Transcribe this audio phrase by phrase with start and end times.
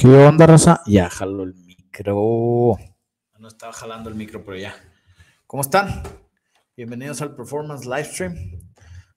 [0.00, 0.80] ¿Qué onda, raza?
[0.86, 2.78] Ya jaló el micro.
[3.36, 4.72] No estaba jalando el micro, pero ya.
[5.44, 6.04] ¿Cómo están?
[6.76, 8.60] Bienvenidos al Performance Livestream.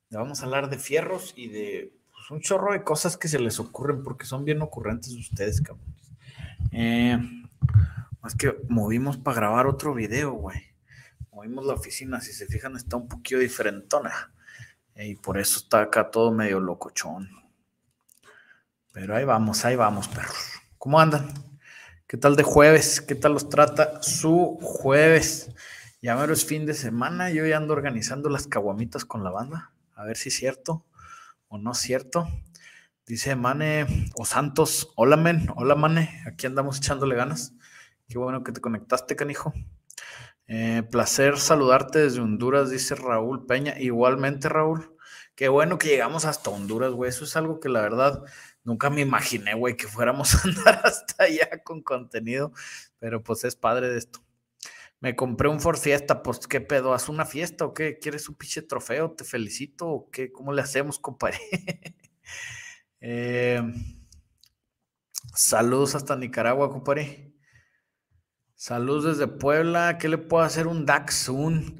[0.09, 3.59] Vamos a hablar de fierros y de pues, un chorro de cosas que se les
[3.59, 5.85] ocurren porque son bien ocurrentes ustedes, cabrón.
[6.71, 7.15] Eh,
[8.19, 10.63] más que movimos para grabar otro video, güey.
[11.31, 14.33] Movimos la oficina, si se fijan, está un poquito diferentona.
[14.95, 17.29] Eh, y por eso está acá todo medio locochón.
[18.91, 20.50] Pero ahí vamos, ahí vamos, perros.
[20.81, 21.31] ¿Cómo andan?
[22.07, 23.01] ¿Qué tal de jueves?
[23.01, 25.51] ¿Qué tal los trata su jueves?
[26.01, 29.73] Ya mero es fin de semana, yo ya ando organizando las caguamitas con la banda,
[29.93, 30.87] a ver si es cierto
[31.49, 32.27] o no es cierto.
[33.05, 37.53] Dice Mane o Santos, hola men, hola Mane, aquí andamos echándole ganas.
[38.09, 39.53] Qué bueno que te conectaste, canijo.
[40.47, 43.79] Eh, placer saludarte desde Honduras, dice Raúl Peña.
[43.79, 44.95] Igualmente, Raúl.
[45.35, 47.09] Qué bueno que llegamos hasta Honduras, güey.
[47.09, 48.23] Eso es algo que la verdad
[48.63, 52.51] Nunca me imaginé, güey, que fuéramos a andar hasta allá con contenido,
[52.99, 54.23] pero pues es padre de esto.
[54.99, 57.97] Me compré un Ford Fiesta, pues qué pedo, ¿haz una fiesta o qué?
[57.97, 59.11] ¿Quieres un pinche trofeo?
[59.11, 60.31] ¿Te felicito o qué?
[60.31, 61.39] ¿Cómo le hacemos, compadre?
[63.01, 63.63] eh,
[65.33, 67.33] saludos hasta Nicaragua, compadre.
[68.53, 69.97] Saludos desde Puebla.
[69.97, 71.79] ¿Qué le puedo hacer un Daxun?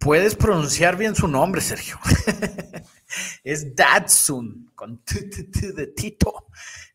[0.00, 2.00] Puedes pronunciar bien su nombre, Sergio.
[3.44, 6.46] es Datsun, con de Tito.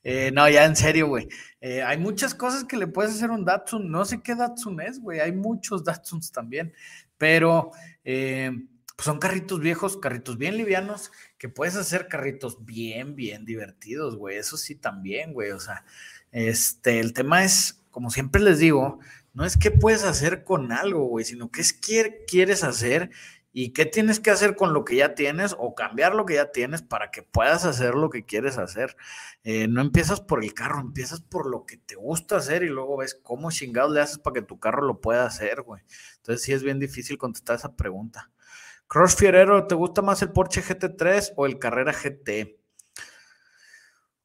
[0.03, 1.27] Eh, no, ya en serio, güey.
[1.59, 3.91] Eh, hay muchas cosas que le puedes hacer un Datsun.
[3.91, 5.19] No sé qué Datsun es, güey.
[5.19, 6.73] Hay muchos Datsuns también.
[7.17, 7.71] Pero
[8.03, 8.51] eh,
[8.95, 14.37] pues son carritos viejos, carritos bien livianos, que puedes hacer carritos bien, bien divertidos, güey.
[14.37, 15.51] Eso sí también, güey.
[15.51, 15.85] O sea,
[16.31, 18.99] este, el tema es, como siempre les digo,
[19.33, 23.11] no es qué puedes hacer con algo, güey, sino qué es qué quieres hacer
[23.53, 26.51] y qué tienes que hacer con lo que ya tienes o cambiar lo que ya
[26.51, 28.95] tienes para que puedas hacer lo que quieres hacer.
[29.43, 32.97] Eh, no empiezas por el carro, empiezas por lo que te gusta hacer y luego
[32.97, 35.81] ves cómo chingados le haces para que tu carro lo pueda hacer, güey.
[36.17, 38.31] Entonces sí es bien difícil contestar esa pregunta.
[38.87, 42.60] Cross Fierero, ¿te gusta más el Porsche GT3 o el Carrera GT?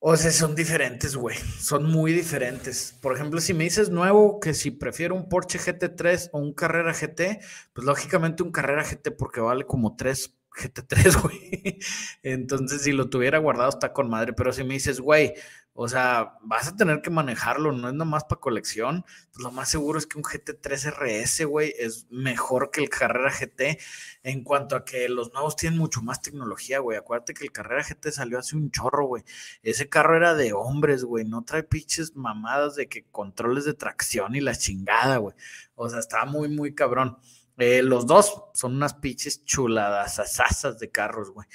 [0.08, 1.36] O sea, son diferentes, güey.
[1.58, 2.96] Son muy diferentes.
[3.02, 6.92] Por ejemplo, si me dices nuevo que si prefiero un Porsche GT3 o un Carrera
[6.92, 7.40] GT,
[7.72, 11.78] pues lógicamente un Carrera GT porque vale como 3 GT3, güey.
[12.22, 14.32] Entonces, si lo tuviera guardado está con madre.
[14.32, 15.34] Pero si me dices, güey,
[15.78, 19.04] o sea, vas a tener que manejarlo, no es nomás para colección.
[19.30, 23.30] Pues lo más seguro es que un GT3 RS, güey, es mejor que el Carrera
[23.30, 23.78] GT
[24.22, 26.96] en cuanto a que los nuevos tienen mucho más tecnología, güey.
[26.96, 29.22] Acuérdate que el Carrera GT salió hace un chorro, güey.
[29.62, 31.26] Ese carro era de hombres, güey.
[31.26, 35.36] No trae pinches mamadas de que controles de tracción y la chingada, güey.
[35.74, 37.18] O sea, estaba muy, muy cabrón.
[37.58, 41.46] Eh, los dos son unas pinches chuladas, asasas de carros, güey.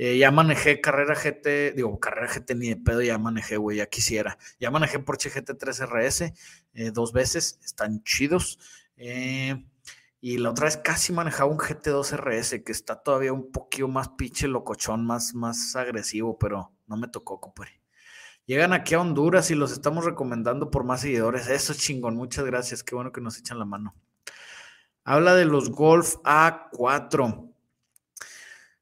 [0.00, 3.86] Eh, ya manejé carrera GT, digo, carrera GT ni de pedo, ya manejé, güey, ya
[3.86, 4.38] quisiera.
[4.60, 6.32] Ya manejé Porsche GT3 RS
[6.74, 8.60] eh, dos veces, están chidos.
[8.96, 9.66] Eh,
[10.20, 14.10] y la otra vez casi manejaba un GT2 RS que está todavía un poquito más
[14.10, 17.80] pinche locochón, más, más agresivo, pero no me tocó, compadre.
[18.46, 21.48] Llegan aquí a Honduras y los estamos recomendando por más seguidores.
[21.48, 23.96] Eso es chingón, muchas gracias, qué bueno que nos echan la mano.
[25.10, 27.50] Habla de los Golf A4.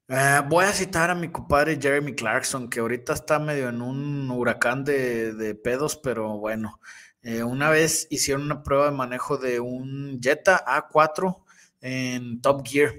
[0.09, 4.29] Eh, voy a citar a mi compadre Jeremy Clarkson, que ahorita está medio en un
[4.33, 6.81] huracán de, pedos, pero bueno,
[7.23, 11.45] eh, una vez hicieron una prueba de manejo de un Jetta A4
[11.83, 12.93] en Top Gear.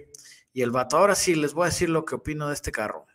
[0.53, 3.07] Y el vato, ahora sí, les voy a decir lo que opino de este carro.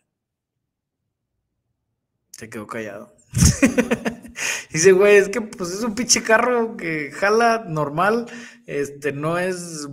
[2.32, 3.16] Se quedó callado.
[4.72, 8.26] Dice, güey, es que pues es un pinche carro que jala normal,
[8.66, 9.88] este, no es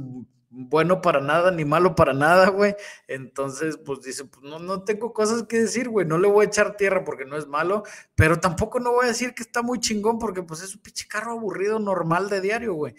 [0.52, 2.76] bueno para nada ni malo para nada, güey.
[3.08, 6.06] Entonces, pues dice, pues no, no tengo cosas que decir, güey.
[6.06, 7.84] No le voy a echar tierra porque no es malo,
[8.16, 11.08] pero tampoco no voy a decir que está muy chingón porque pues es un pinche
[11.08, 12.96] carro aburrido normal de diario, güey.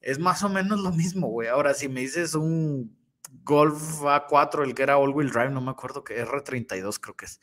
[0.00, 1.48] Es más o menos lo mismo, güey.
[1.48, 2.96] Ahora, si me dices un
[3.44, 7.40] Golf A4, el que era all-wheel drive, no me acuerdo que R32 creo que es.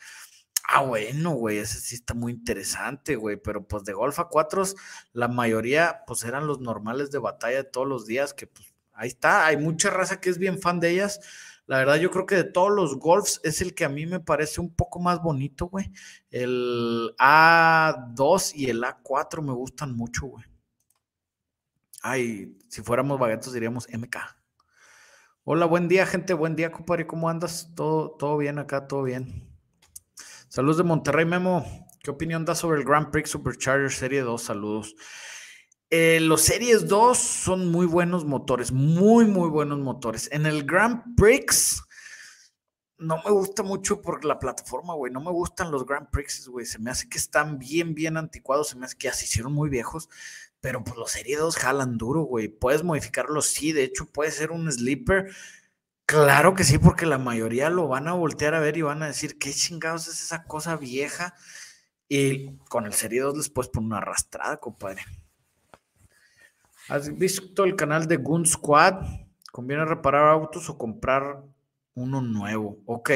[0.71, 4.75] Ah, bueno, güey, ese sí está muy interesante, güey, pero pues de Golf A4,
[5.13, 9.07] la mayoría pues eran los normales de batalla de todos los días que pues ahí
[9.07, 11.21] está, hay mucha raza que es bien fan de ellas.
[11.65, 14.19] La verdad, yo creo que de todos los golfs es el que a mí me
[14.19, 15.91] parece un poco más bonito, güey.
[16.29, 20.45] El A2 y el A4 me gustan mucho, güey.
[22.03, 24.17] Ay, si fuéramos baguetos diríamos MK.
[25.45, 26.33] Hola, buen día, gente.
[26.33, 27.07] Buen día, compadre.
[27.07, 27.71] ¿Cómo andas?
[27.75, 28.87] ¿Todo, todo bien acá?
[28.87, 29.48] ¿Todo bien?
[30.49, 31.63] Saludos de Monterrey, Memo.
[32.01, 34.41] ¿Qué opinión da sobre el Grand Prix Supercharger Serie 2?
[34.41, 34.95] Saludos.
[35.91, 40.27] Eh, los Series 2 son muy buenos motores, muy, muy buenos motores.
[40.31, 41.83] En el Grand Prix,
[42.97, 45.13] no me gusta mucho por la plataforma, güey.
[45.13, 46.65] No me gustan los Grand Prix, güey.
[46.65, 48.69] Se me hace que están bien, bien anticuados.
[48.69, 50.09] Se me hace que ya se hicieron muy viejos.
[50.61, 52.47] Pero pues los heridos jalan duro, güey.
[52.47, 53.71] Puedes modificarlos, sí.
[53.71, 55.31] De hecho, puede ser un sleeper.
[56.09, 59.05] Claro que sí, porque la mayoría lo van a voltear a ver y van a
[59.05, 61.35] decir, ¿qué chingados es esa cosa vieja?
[62.07, 65.03] Y con el Serie 2 les puedes poner una arrastrada, compadre.
[66.87, 69.05] ¿Has visto el canal de Gun Squad?
[69.51, 71.43] ¿Conviene reparar autos o comprar
[71.99, 72.79] uno nuevo.
[72.85, 73.11] Ok.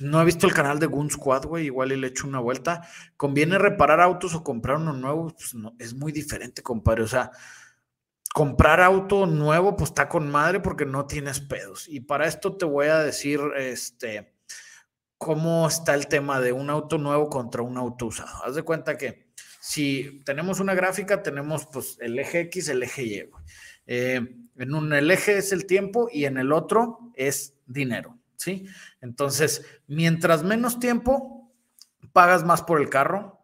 [0.00, 1.66] No he visto el canal de Goon Squad, güey.
[1.66, 2.82] Igual y le echo una vuelta.
[3.16, 5.28] ¿Conviene reparar autos o comprar uno nuevo?
[5.28, 7.02] Pues no, es muy diferente, compadre.
[7.02, 7.30] O sea,
[8.32, 11.88] comprar auto nuevo, pues está con madre porque no tienes pedos.
[11.88, 14.34] Y para esto te voy a decir, este,
[15.18, 18.44] cómo está el tema de un auto nuevo contra un auto usado.
[18.44, 19.28] Haz de cuenta que
[19.60, 23.30] si tenemos una gráfica, tenemos pues el eje X, el eje Y.
[23.86, 24.20] Eh,
[24.56, 28.66] en un eje es el tiempo y en el otro es dinero, ¿sí?
[29.00, 31.52] Entonces, mientras menos tiempo,
[32.12, 33.41] pagas más por el carro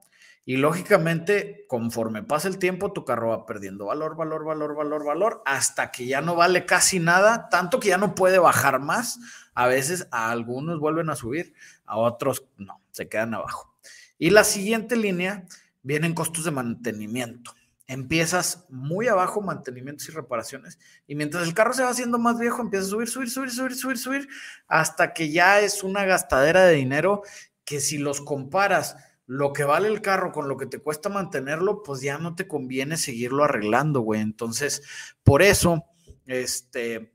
[0.48, 5.42] y lógicamente, conforme pasa el tiempo, tu carro va perdiendo valor, valor, valor, valor, valor,
[5.44, 9.20] hasta que ya no vale casi nada, tanto que ya no puede bajar más.
[9.52, 11.52] A veces a algunos vuelven a subir,
[11.84, 13.76] a otros no, se quedan abajo.
[14.18, 15.44] Y la siguiente línea
[15.82, 17.54] vienen costos de mantenimiento
[17.86, 22.60] empiezas muy abajo, mantenimientos y reparaciones, y mientras el carro se va haciendo más viejo,
[22.60, 24.28] empiezas a subir, subir, subir, subir, subir, subir,
[24.66, 27.22] hasta que ya es una gastadera de dinero
[27.64, 28.96] que si los comparas
[29.28, 32.48] lo que vale el carro con lo que te cuesta mantenerlo, pues ya no te
[32.48, 34.22] conviene seguirlo arreglando, güey.
[34.22, 34.82] Entonces,
[35.22, 35.84] por eso,
[36.24, 37.12] este,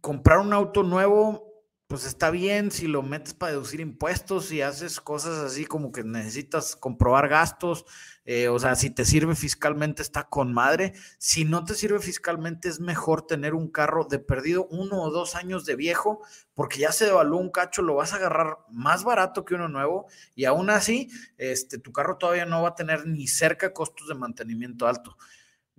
[0.00, 1.51] comprar un auto nuevo
[1.92, 6.02] pues está bien si lo metes para deducir impuestos y haces cosas así como que
[6.02, 7.84] necesitas comprobar gastos,
[8.24, 12.70] eh, o sea, si te sirve fiscalmente está con madre, si no te sirve fiscalmente
[12.70, 16.22] es mejor tener un carro de perdido uno o dos años de viejo,
[16.54, 20.06] porque ya se devaluó un cacho, lo vas a agarrar más barato que uno nuevo
[20.34, 24.14] y aún así, este, tu carro todavía no va a tener ni cerca costos de
[24.14, 25.18] mantenimiento alto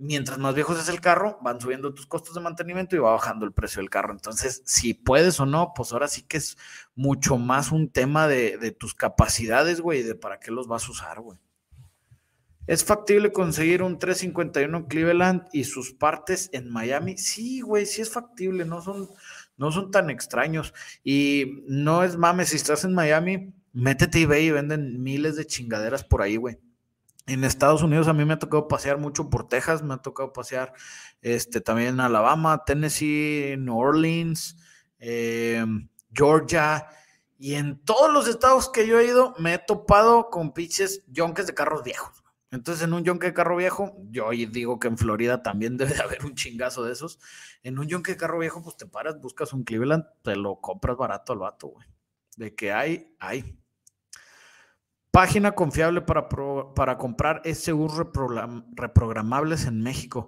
[0.03, 3.45] mientras más viejo es el carro, van subiendo tus costos de mantenimiento y va bajando
[3.45, 4.11] el precio del carro.
[4.11, 6.57] Entonces, si puedes o no, pues ahora sí que es
[6.94, 11.21] mucho más un tema de, tus capacidades, güey, de para qué los vas a usar,
[11.21, 11.39] güey.
[12.67, 17.17] ¿Es factible conseguir un 351 Cleveland y sus partes en Miami?
[17.17, 19.09] Sí, güey, sí es factible, no son,
[19.57, 20.73] no son tan extraños.
[21.03, 25.45] Y no es mames, si estás en Miami, métete y ve y venden miles de
[25.45, 26.59] chingaderas por ahí, güey.
[27.25, 30.34] En Estados Unidos a mí me ha tocado pasear mucho por Texas, me ha tocado
[30.34, 30.74] pasear
[31.22, 34.58] este, también Alabama, Tennessee, New Orleans,
[35.00, 36.88] em, Georgia.
[37.40, 41.48] Y en todos los estados que yo he ido me he topado con pinches yonkes
[41.48, 42.24] de carros viejos.
[42.54, 46.04] Entonces, en un yonke de carro viejo, yo digo que en Florida también debe de
[46.04, 47.20] haber un chingazo de esos.
[47.64, 50.96] En un yonke de carro viejo, pues te paras, buscas un Cleveland, te lo compras
[50.96, 51.88] barato al vato, güey.
[52.38, 53.58] De que hay, hay.
[55.13, 56.27] Página confiable para,
[56.74, 60.27] para comprar SUs reprogramables en México.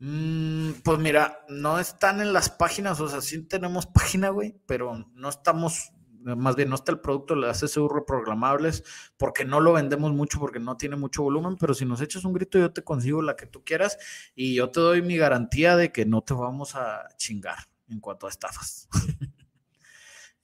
[0.00, 5.06] Mm, pues mira, no están en las páginas, o sea, sí tenemos página, güey, pero
[5.14, 5.92] no estamos,
[6.24, 8.82] más bien no está el producto de las SUs reprogramables
[9.16, 12.32] porque no lo vendemos mucho, porque no tiene mucho volumen, pero si nos echas un
[12.32, 13.98] grito yo te consigo la que tú quieras
[14.34, 18.26] y yo te doy mi garantía de que no te vamos a chingar en cuanto
[18.26, 18.88] a estafas.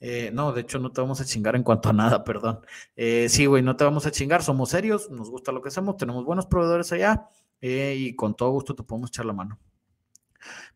[0.01, 2.61] Eh, no, de hecho no te vamos a chingar en cuanto a nada, perdón.
[2.97, 5.97] Eh, sí, güey, no te vamos a chingar, somos serios, nos gusta lo que hacemos,
[5.97, 7.29] tenemos buenos proveedores allá
[7.61, 9.59] eh, y con todo gusto te podemos echar la mano.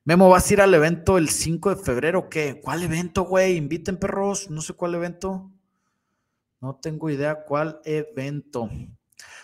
[0.04, 2.28] Memo, ¿vas a ir al evento el 5 de febrero?
[2.28, 2.61] ¿Qué?
[2.62, 3.57] ¿Cuál evento, güey?
[3.57, 4.50] Inviten, perros.
[4.50, 5.50] No sé cuál evento.
[6.61, 8.69] No tengo idea cuál evento.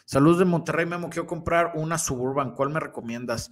[0.04, 1.08] Saludos de Monterrey, Memo.
[1.08, 2.54] Quiero comprar una Suburban.
[2.54, 3.50] ¿Cuál me recomiendas?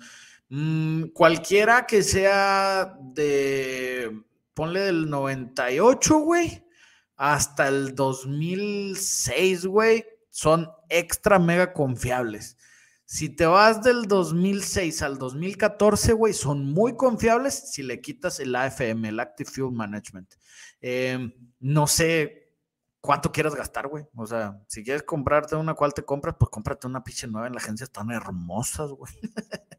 [0.51, 4.23] Mm, cualquiera que sea de
[4.59, 6.67] ponle del 98, güey,
[7.15, 12.57] hasta el 2006, güey, son extra mega confiables.
[13.05, 18.53] Si te vas del 2006 al 2014, güey, son muy confiables si le quitas el
[18.57, 20.35] AFM, el Active Fuel Management.
[20.81, 22.53] Em, no sé
[23.01, 24.07] cuánto quieras gastar, güey.
[24.17, 26.35] O sea, si quieres comprarte una, ¿cuál te compras?
[26.37, 29.13] Pues cómprate una pinche nueva en la agencia, están hermosas, güey.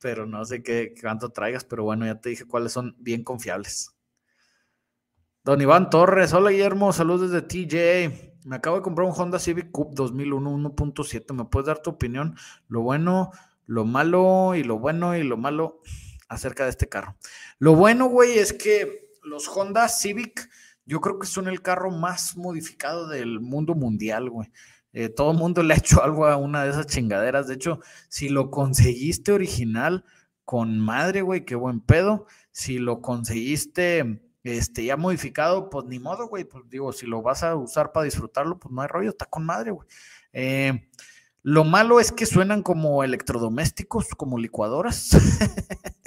[0.00, 3.95] pero no sé qué cuánto traigas, pero bueno, ya te dije cuáles son bien confiables.
[5.46, 8.40] Don Iván Torres, hola Guillermo, saludos desde TJ.
[8.46, 11.32] Me acabo de comprar un Honda Civic Coupe 2001 1.7.
[11.34, 12.34] ¿Me puedes dar tu opinión?
[12.66, 13.30] Lo bueno,
[13.64, 15.82] lo malo y lo bueno y lo malo
[16.28, 17.14] acerca de este carro.
[17.60, 20.50] Lo bueno, güey, es que los Honda Civic,
[20.84, 24.50] yo creo que son el carro más modificado del mundo mundial, güey.
[24.92, 27.46] Eh, todo el mundo le ha hecho algo a una de esas chingaderas.
[27.46, 30.04] De hecho, si lo conseguiste original,
[30.44, 32.26] con madre, güey, qué buen pedo.
[32.50, 36.44] Si lo conseguiste Este, ya modificado, pues ni modo, güey.
[36.44, 39.44] Pues digo, si lo vas a usar para disfrutarlo, pues no hay rollo, está con
[39.44, 39.88] madre, güey.
[40.32, 40.88] Eh,
[41.42, 45.10] lo malo es que suenan como electrodomésticos, como licuadoras.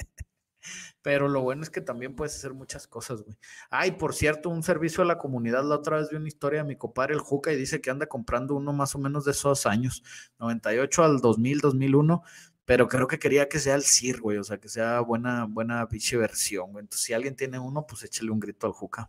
[1.02, 3.36] Pero lo bueno es que también puedes hacer muchas cosas, güey.
[3.70, 5.64] Ay, por cierto, un servicio a la comunidad.
[5.64, 8.06] La otra vez vi una historia de mi compadre, el Juca, y dice que anda
[8.06, 10.02] comprando uno más o menos de esos años,
[10.38, 12.22] 98 al 2000, 2001.
[12.70, 14.38] Pero creo que quería que sea el CIR, güey.
[14.38, 16.84] O sea, que sea buena, buena versión, güey.
[16.84, 19.08] Entonces, si alguien tiene uno, pues échale un grito al Juca.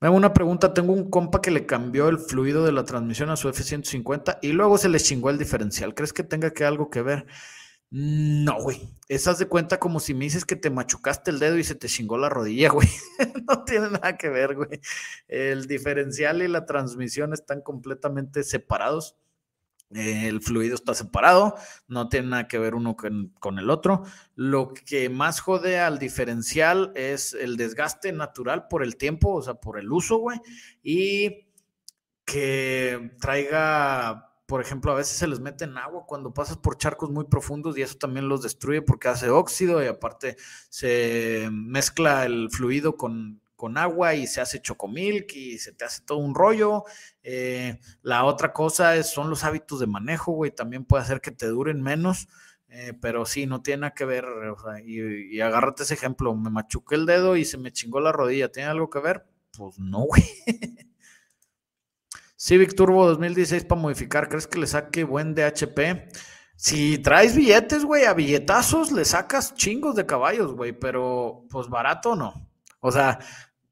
[0.00, 3.28] Me hago una pregunta, tengo un compa que le cambió el fluido de la transmisión
[3.28, 5.94] a su F-150 y luego se le chingó el diferencial.
[5.94, 7.26] ¿Crees que tenga que algo que ver?
[7.90, 8.88] No, güey.
[9.08, 11.88] Esas de cuenta como si me dices que te machucaste el dedo y se te
[11.88, 12.88] chingó la rodilla, güey.
[13.46, 14.80] no tiene nada que ver, güey.
[15.26, 19.16] El diferencial y la transmisión están completamente separados.
[19.90, 21.54] El fluido está separado,
[21.86, 24.02] no tiene nada que ver uno con, con, el otro.
[24.34, 29.54] Lo que más jode al diferencial es el desgaste natural por el tiempo, o sea,
[29.54, 30.40] por el uso, güey.
[30.82, 31.48] Y
[32.24, 37.10] que traiga por ejemplo, a veces se les mete en agua cuando pasas por charcos
[37.10, 40.38] muy profundos y eso también los destruye porque hace óxido y aparte
[40.70, 43.42] se mezcla el fluido con,
[43.76, 46.84] agua y se hace chocomilk y se te hace todo un rollo.
[47.22, 51.30] Eh, la otra cosa es, son los hábitos de manejo, güey, también puede hacer que
[51.30, 52.28] te duren menos.
[52.70, 54.26] Eh, pero sí, no tiene nada que ver.
[54.84, 56.34] y, y, agárrate ese ejemplo.
[56.34, 58.52] Me machuqué el dedo y se me chingó la rodilla.
[58.52, 59.26] ¿Tiene algo que ver?
[59.56, 60.22] Pues no, güey.
[62.36, 66.08] Civic Turbo 2016 para modificar, ¿crees que le saque buen DHP?
[66.54, 72.14] Si traes billetes, güey, a billetazos le sacas chingos de caballos, güey, pero pues barato
[72.14, 72.48] no.
[72.80, 73.18] O sea,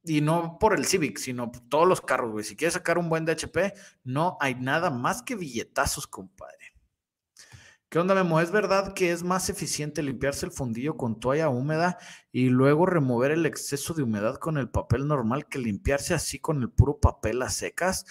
[0.06, 2.44] y no por el Civic, sino todos los carros, güey.
[2.44, 6.76] Si quieres sacar un buen DHP, no hay nada más que billetazos, compadre.
[7.88, 8.40] ¿Qué onda, Memo?
[8.40, 11.98] ¿Es verdad que es más eficiente limpiarse el fundillo con toalla húmeda
[12.32, 16.60] y luego remover el exceso de humedad con el papel normal que limpiarse así con
[16.62, 18.04] el puro papel a secas?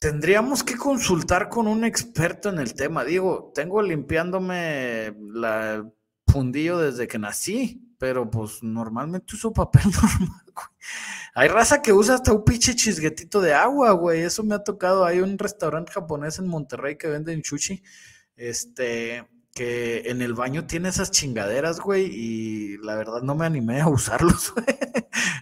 [0.00, 3.04] Tendríamos que consultar con un experto en el tema.
[3.04, 5.92] Digo, tengo limpiándome el
[6.26, 10.42] fundillo desde que nací, pero pues normalmente uso papel normal.
[11.34, 14.22] Hay raza que usa hasta un pinche chisguetito de agua, güey.
[14.22, 15.04] Eso me ha tocado.
[15.04, 17.82] Hay un restaurante japonés en Monterrey que vende sushi.
[18.36, 23.80] Este, que en el baño tiene esas chingaderas, güey, y la verdad no me animé
[23.80, 24.66] a usarlos, güey.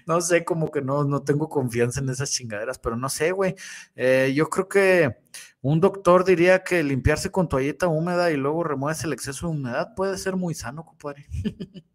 [0.06, 3.54] No sé, como que no, no tengo confianza en esas chingaderas, pero no sé, güey.
[3.96, 5.16] Eh, yo creo que
[5.62, 9.94] un doctor diría que limpiarse con toallita húmeda y luego remueves el exceso de humedad
[9.94, 11.26] puede ser muy sano, compadre.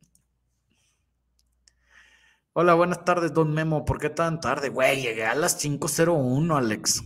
[2.60, 3.86] Hola, buenas tardes, don Memo.
[3.86, 4.70] ¿Por qué tan tarde?
[4.70, 7.04] Güey, llegué a las 5.01, Alex.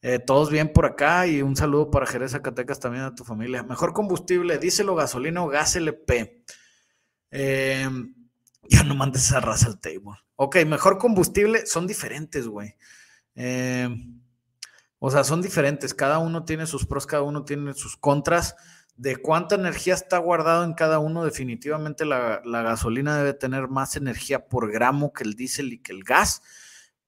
[0.00, 3.62] Eh, todos bien por acá y un saludo para Jerez Zacatecas también a tu familia.
[3.62, 6.42] Mejor combustible, díselo gasolina o gas LP.
[7.30, 8.14] Em,
[8.70, 10.16] ya no mandes esa raza al table.
[10.36, 12.74] Ok, mejor combustible son diferentes, güey.
[13.34, 14.18] Em,
[14.98, 15.92] o sea, son diferentes.
[15.92, 18.56] Cada uno tiene sus pros, cada uno tiene sus contras
[19.00, 24.46] de cuánta energía está guardado en cada uno, definitivamente la, gasolina debe tener más energía
[24.46, 26.42] por gramo que el diésel y que el gas,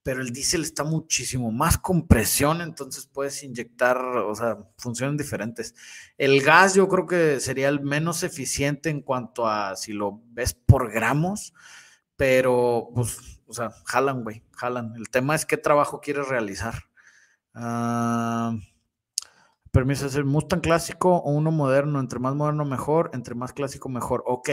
[0.01, 5.75] pero el diésel está muchísimo más compresión, entonces puedes inyectar, o sea, funcionan diferentes.
[6.17, 10.55] El gas yo creo que sería el menos eficiente en cuanto a si lo ves
[10.55, 11.53] por gramos,
[12.15, 14.95] pero pues, o sea, jalan, güey, jalan.
[14.95, 16.85] El tema es qué trabajo quieres realizar.
[17.53, 18.57] Ah
[19.73, 24.23] permiso el Mustang clásico o uno moderno, entre más moderno mejor, entre más clásico mejor.
[24.27, 24.49] Ok,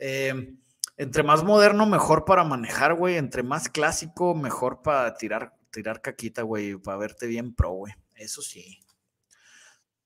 [0.00, 0.56] eh,
[0.96, 6.42] entre más moderno mejor para manejar, güey, entre más clásico mejor para tirar, tirar caquita,
[6.42, 7.94] güey, para verte bien pro, güey.
[8.16, 8.80] Eso sí.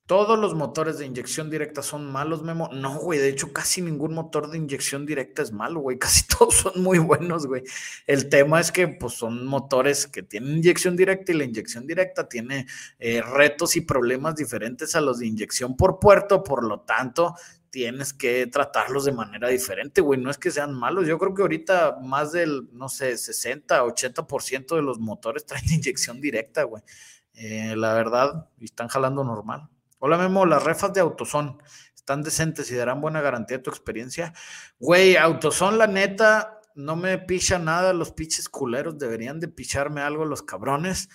[0.07, 2.69] ¿Todos los motores de inyección directa son malos, Memo?
[2.73, 6.55] No, güey, de hecho casi ningún motor de inyección directa es malo, güey, casi todos
[6.55, 7.63] son muy buenos, güey.
[8.07, 12.29] El tema es que pues son motores que tienen inyección directa y la inyección directa
[12.29, 12.67] tiene
[12.99, 17.35] eh, retos y problemas diferentes a los de inyección por puerto, por lo tanto
[17.71, 21.41] tienes que tratarlos de manera diferente, güey, no es que sean malos, yo creo que
[21.41, 26.83] ahorita más del, no sé, 60, 80% de los motores traen inyección directa, güey.
[27.35, 29.71] Eh, la verdad, están jalando normal.
[30.05, 31.63] Hola Memo, las refas de Autoson
[31.95, 34.35] están decentes y darán buena garantía de tu experiencia.
[34.81, 37.93] Güey, Autoson, la neta, no me picha nada.
[37.93, 41.09] Los pinches culeros deberían de picharme algo los cabrones.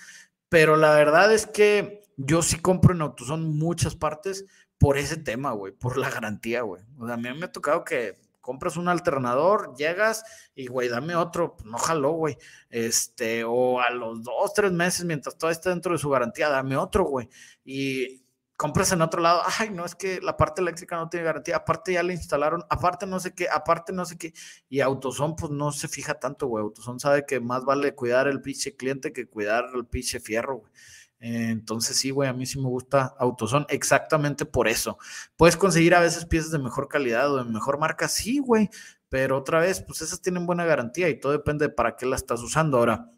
[0.48, 4.46] Pero la verdad es que yo sí compro en Autoson muchas partes
[4.78, 6.82] por ese tema, güey, por la garantía, güey.
[6.98, 10.24] O sea, a mí me ha tocado que compras un alternador, llegas
[10.56, 12.38] y, güey, dame otro, pues no jaló, güey.
[12.70, 16.78] Este, o a los dos, tres meses, mientras todo esté dentro de su garantía, dame
[16.78, 17.28] otro, güey.
[17.66, 18.26] Y
[18.58, 21.94] compras en otro lado, ay, no, es que la parte eléctrica no tiene garantía, aparte
[21.94, 24.34] ya le instalaron, aparte no sé qué, aparte no sé qué,
[24.68, 28.42] y Autoson pues no se fija tanto, güey, Autoson sabe que más vale cuidar el
[28.42, 30.72] pinche cliente que cuidar el pinche fierro, güey.
[31.20, 34.98] entonces sí, güey, a mí sí me gusta Autoson exactamente por eso.
[35.36, 38.70] Puedes conseguir a veces piezas de mejor calidad o de mejor marca, sí, güey,
[39.10, 42.22] pero otra vez, pues esas tienen buena garantía y todo depende de para qué las
[42.22, 42.78] estás usando.
[42.78, 43.12] Ahora,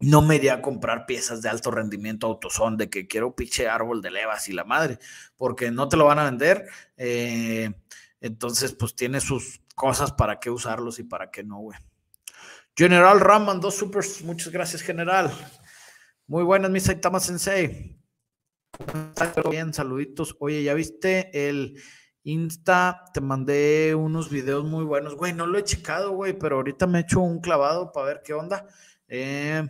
[0.00, 4.00] no me iría a comprar piezas de alto rendimiento autosón, de que quiero pinche árbol
[4.00, 4.98] de levas y la madre,
[5.36, 6.66] porque no te lo van a vender.
[6.96, 7.70] Eh,
[8.20, 11.78] entonces, pues tiene sus cosas para qué usarlos y para qué no, güey.
[12.76, 14.22] General Ram mandó supers.
[14.22, 15.32] Muchas gracias, General.
[16.28, 17.98] Muy buenas, mi Saitama Sensei.
[19.50, 20.36] Bien, saluditos.
[20.38, 21.80] Oye, ¿ya viste el
[22.22, 23.02] Insta?
[23.12, 25.16] Te mandé unos videos muy buenos.
[25.16, 28.22] Güey, no lo he checado, güey, pero ahorita me he hecho un clavado para ver
[28.24, 28.66] qué onda.
[29.08, 29.66] Eh,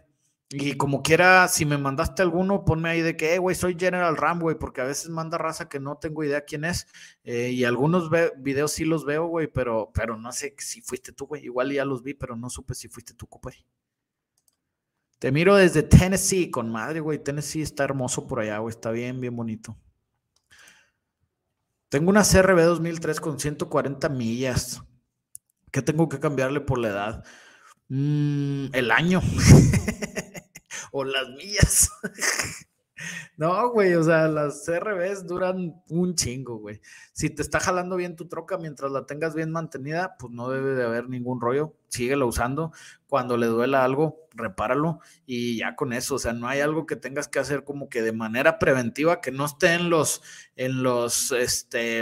[0.50, 4.40] y como quiera, si me mandaste alguno, ponme ahí de que, güey, soy General Ram,
[4.40, 6.87] güey, porque a veces manda raza que no tengo idea quién es.
[7.23, 11.26] Eh, y algunos videos sí los veo, güey, pero, pero no sé si fuiste tú,
[11.26, 11.45] güey.
[11.45, 13.67] Igual ya los vi, pero no supe si fuiste tú, güey.
[15.19, 17.23] Te miro desde Tennessee, con madre, güey.
[17.23, 18.71] Tennessee está hermoso por allá, güey.
[18.71, 19.76] Está bien, bien bonito.
[21.90, 24.83] Tengo una CRB 2003 con 140 millas.
[25.71, 27.25] ¿Qué tengo que cambiarle por la edad?
[27.88, 29.21] Mm, el año.
[30.92, 31.90] o las millas.
[33.37, 36.80] No, güey, o sea, las CRBs duran un chingo, güey.
[37.12, 40.75] Si te está jalando bien tu troca mientras la tengas bien mantenida, pues no debe
[40.75, 41.75] de haber ningún rollo.
[41.88, 42.73] Síguelo usando.
[43.07, 46.16] Cuando le duela algo, repáralo y ya con eso.
[46.16, 49.30] O sea, no hay algo que tengas que hacer como que de manera preventiva que
[49.30, 50.23] no esté en los,
[50.57, 52.00] en los, este,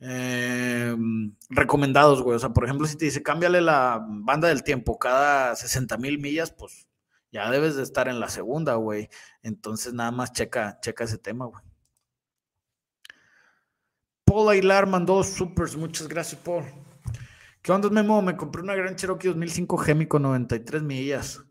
[0.00, 2.36] em, recomendados, güey.
[2.36, 6.18] O sea, por ejemplo, si te dice cámbiale la banda del tiempo cada 60 mil
[6.18, 6.88] millas, pues
[7.32, 9.08] ya debes de estar en la segunda, güey.
[9.42, 11.62] Entonces nada más checa, checa ese tema, güey.
[14.24, 16.64] Paul Aguilar mandó supers, muchas gracias, Paul.
[17.62, 18.22] ¿Qué onda, Memo?
[18.22, 21.42] Me compré una Gran Cherokee 2005 Gemi con 93 millas.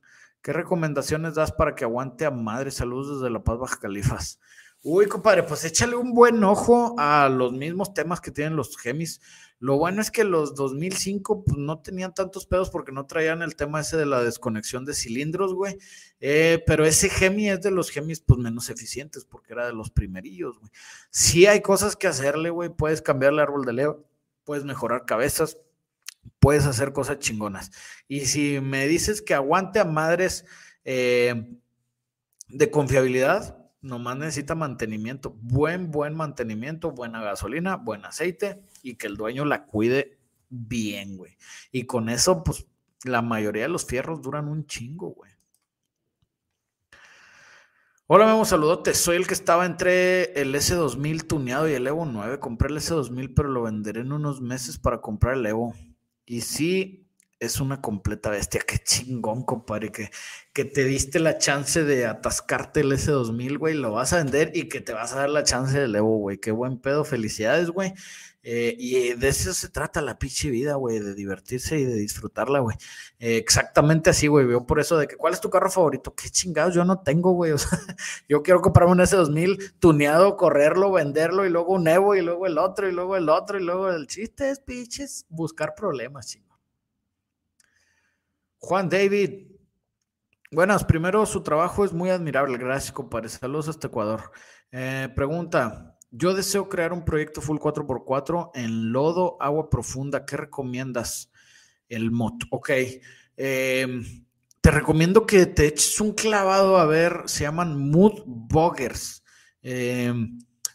[0.41, 2.71] ¿Qué recomendaciones das para que aguante a madre?
[2.71, 4.39] Saludos desde La Paz, Baja Califas.
[4.83, 9.21] Uy, compadre, pues échale un buen ojo a los mismos temas que tienen los Gemis.
[9.59, 13.55] Lo bueno es que los 2005 pues, no tenían tantos pedos porque no traían el
[13.55, 15.77] tema ese de la desconexión de cilindros, güey.
[16.19, 19.91] Eh, pero ese Gemi es de los Gemis pues menos eficientes porque era de los
[19.91, 20.71] primerillos, güey.
[21.11, 22.69] Sí hay cosas que hacerle, güey.
[22.69, 24.03] Puedes cambiar el árbol de leo,
[24.45, 25.59] puedes mejorar cabezas,
[26.39, 27.69] puedes hacer cosas chingonas.
[28.07, 30.43] Y si me dices que aguante a madres
[30.85, 31.55] eh,
[32.49, 39.17] de confiabilidad, nomás necesita mantenimiento, buen, buen mantenimiento, buena gasolina, buen aceite y que el
[39.17, 41.37] dueño la cuide bien, güey.
[41.71, 42.67] Y con eso, pues,
[43.03, 45.31] la mayoría de los fierros duran un chingo, güey.
[48.13, 48.93] Hola, Memo, saludote.
[48.93, 52.39] Soy el que estaba entre el S2000 tuneado y el Evo 9.
[52.39, 55.73] Compré el S2000, pero lo venderé en unos meses para comprar el Evo.
[56.25, 57.00] Y sí,
[57.41, 58.61] es una completa bestia.
[58.65, 60.11] Qué chingón, compadre, que,
[60.53, 63.73] que te diste la chance de atascarte el S2000, güey.
[63.73, 66.37] Lo vas a vender y que te vas a dar la chance del Evo, güey.
[66.37, 67.03] Qué buen pedo.
[67.03, 67.93] Felicidades, güey.
[68.43, 72.59] Eh, y de eso se trata la pinche vida, güey, de divertirse y de disfrutarla,
[72.59, 72.77] güey.
[73.19, 74.45] Eh, exactamente así, güey.
[74.45, 76.13] Veo por eso de que, ¿cuál es tu carro favorito?
[76.15, 77.51] Qué chingados, yo no tengo, güey.
[77.53, 77.79] O sea,
[78.29, 82.57] yo quiero comprarme un S2000 tuneado, correrlo, venderlo y luego un Evo y luego el
[82.57, 86.50] otro y luego el otro y luego el chiste es, buscar problemas, chingón.
[88.61, 89.47] Juan David.
[90.51, 92.59] Buenas, primero su trabajo es muy admirable.
[92.59, 93.27] Gracias, compadre.
[93.27, 94.31] Saludos hasta Ecuador.
[94.71, 95.97] Eh, pregunta.
[96.11, 100.25] Yo deseo crear un proyecto full 4x4 en lodo, agua profunda.
[100.25, 101.31] ¿Qué recomiendas?
[101.89, 102.33] El mod.
[102.51, 102.69] Ok.
[103.35, 104.25] Em,
[104.61, 109.23] te recomiendo que te eches un clavado a ver, se llaman mood boggers.
[109.63, 110.13] Eh,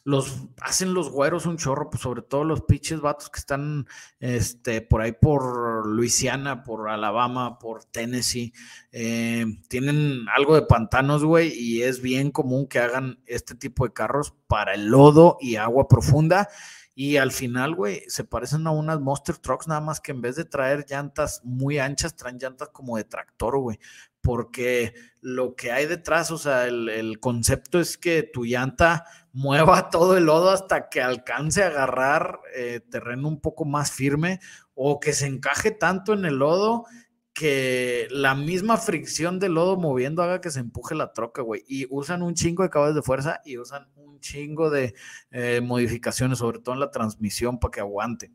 [0.06, 3.88] los hacen los güeros un chorro, pues sobre todo los pinches vatos que están
[4.20, 8.52] este, por ahí por Luisiana, por Alabama, por Tennessee,
[8.92, 13.92] eh, tienen algo de pantanos, güey, y es bien común que hagan este tipo de
[13.92, 16.48] carros para el lodo y agua profunda.
[16.94, 20.36] Y al final, güey, se parecen a unas Monster Trucks, nada más que en vez
[20.36, 23.78] de traer llantas muy anchas, traen llantas como de tractor, güey.
[24.26, 30.16] Porque lo que hay detrás, o sea, el, concepto es que tu llanta mueva todo
[30.16, 34.40] el lodo hasta que alcance a agarrar eh, terreno un poco más firme
[34.74, 36.86] o que se encaje tanto en el lodo
[37.32, 41.62] que la misma fricción del lodo moviendo haga que se empuje la troca, güey.
[41.68, 44.94] Y usan un chingo de caballos de fuerza y usan un chingo de
[45.30, 48.32] eh, modificaciones, sobre todo en la transmisión, para que aguante.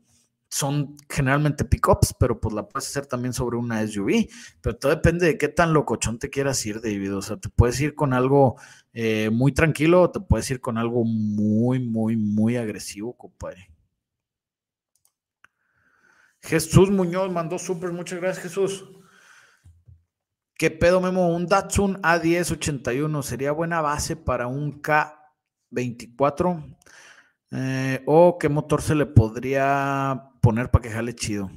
[0.52, 4.28] Son generalmente pickups, pero pues la puedes hacer también sobre una SUV.
[4.60, 7.16] Pero todo depende de qué tan locochón te quieras ir, David.
[7.16, 8.56] O sea, te puedes ir con algo
[8.92, 13.70] eh, muy tranquilo o te puedes ir con algo muy, muy, muy agresivo, compadre.
[16.42, 18.84] Jesús Muñoz mandó súper, muchas gracias, Jesús.
[20.54, 21.34] ¿Qué pedo, Memo?
[21.34, 26.76] Un Datsun A1081 sería buena base para un K24.
[27.52, 31.50] Eh, ¿O qué motor se le podría poner para que jale chido?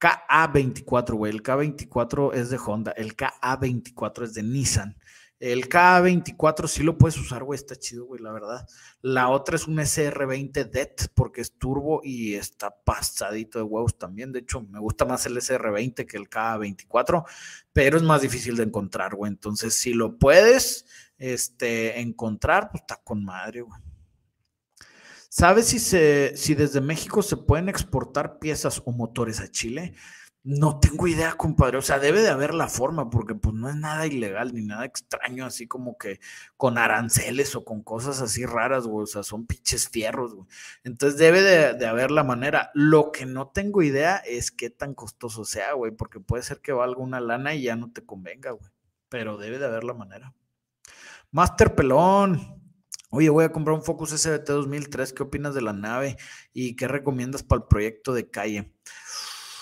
[0.00, 1.32] KA24, güey.
[1.32, 2.92] El K24 es de Honda.
[2.92, 4.96] El KA24 es de Nissan.
[5.38, 8.66] El K24 sí lo puedes usar, güey, está chido, güey, la verdad.
[9.02, 14.32] La otra es un SR20 DET porque es turbo y está pasadito de huevos también.
[14.32, 17.24] De hecho, me gusta más el SR20 que el K24,
[17.74, 19.30] pero es más difícil de encontrar, güey.
[19.30, 20.86] Entonces, si lo puedes
[21.18, 23.78] este, encontrar, pues está con madre, güey.
[25.38, 29.92] ¿Sabes si, se, si desde México se pueden exportar piezas o motores a Chile?
[30.42, 31.76] No tengo idea, compadre.
[31.76, 34.86] O sea, debe de haber la forma, porque pues no es nada ilegal ni nada
[34.86, 36.20] extraño, así como que
[36.56, 39.04] con aranceles o con cosas así raras, güey.
[39.04, 40.48] O sea, son pinches fierros, güey.
[40.84, 42.70] Entonces debe de, haber la manera.
[42.72, 46.72] Lo que no tengo idea es qué tan costoso sea, güey, porque puede ser que
[46.72, 48.70] valga una lana y ya no te convenga, güey.
[49.10, 50.32] Pero debe de haber la manera.
[51.30, 52.55] Master Pelón.
[53.10, 55.12] Oye, voy a comprar un Focus SBT 2003.
[55.12, 56.16] ¿Qué opinas de la nave?
[56.52, 58.72] ¿Y qué recomiendas para el proyecto de calle?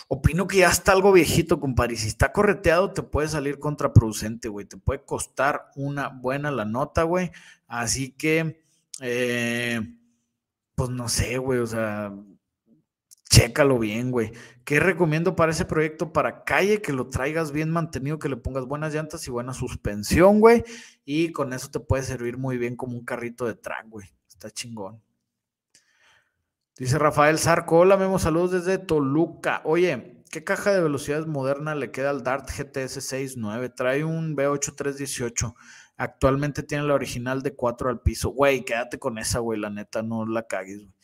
[0.08, 1.96] Opino que ya está algo viejito, compadre.
[1.96, 4.66] Si está correteado, te puede salir contraproducente, güey.
[4.66, 7.30] Te puede costar una buena la nota, güey.
[7.66, 8.64] Así que,
[9.00, 9.80] eh,
[10.74, 11.58] pues no sé, güey.
[11.60, 12.12] O sea,
[13.34, 14.30] chécalo bien, güey.
[14.64, 16.12] ¿Qué recomiendo para ese proyecto?
[16.12, 20.38] Para calle, que lo traigas bien mantenido, que le pongas buenas llantas y buena suspensión,
[20.38, 20.62] güey.
[21.04, 24.08] Y con eso te puede servir muy bien como un carrito de track, güey.
[24.28, 25.02] Está chingón.
[26.78, 29.62] Dice Rafael Zarco, hola Memo, saludos desde Toluca.
[29.64, 33.68] Oye, ¿qué caja de velocidades moderna le queda al Dart GTS 69?
[33.70, 35.54] Trae un V8 318.
[35.96, 38.30] Actualmente tiene la original de 4 al piso.
[38.30, 40.94] Güey, quédate con esa, güey, la neta, no la cagues, güey.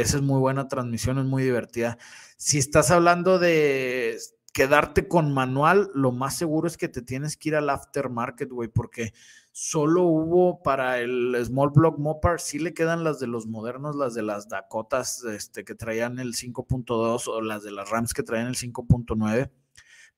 [0.00, 1.98] Esa es muy buena transmisión, es muy divertida.
[2.36, 4.18] Si estás hablando de
[4.52, 8.68] quedarte con manual, lo más seguro es que te tienes que ir al aftermarket, güey,
[8.68, 9.12] porque
[9.52, 14.14] solo hubo para el Small Block Mopar, sí le quedan las de los modernos, las
[14.14, 18.48] de las Dakotas este, que traían el 5.2 o las de las Rams que traían
[18.48, 19.50] el 5.9,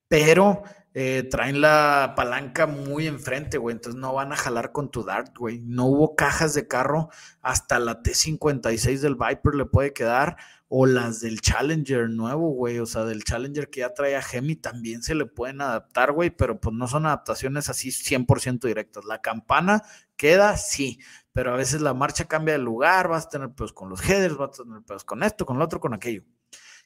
[0.08, 5.04] pero eh, traen la palanca muy enfrente, güey, entonces no van a jalar con tu
[5.04, 5.60] Dart, güey.
[5.60, 10.36] No hubo cajas de carro, hasta la T56 del Viper le puede quedar,
[10.72, 14.54] o las del Challenger nuevo, güey, o sea, del Challenger que ya trae a Gemi
[14.54, 19.04] también se le pueden adaptar, güey, pero pues no son adaptaciones así 100% directas.
[19.04, 19.82] La campana
[20.16, 21.00] queda, sí,
[21.32, 24.36] pero a veces la marcha cambia de lugar, vas a tener pues con los headers,
[24.36, 26.22] vas a tener pues con esto, con lo otro, con aquello.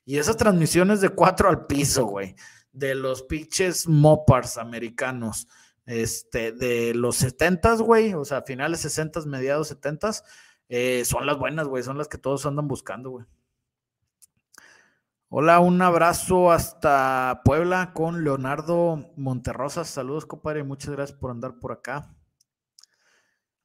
[0.07, 2.35] Y esas transmisiones de cuatro al piso, güey,
[2.75, 5.49] de los pinches Mopars americanos,
[5.87, 10.11] este, de los 70 güey, o sea, finales 60 mediados 70
[10.69, 13.27] eh, son las buenas, güey, son las que todos andan buscando, güey.
[15.29, 19.89] Hola, un abrazo hasta Puebla con Leonardo Monterrosas.
[19.89, 20.63] Saludos, compadre.
[20.63, 22.15] Muchas gracias por andar por acá.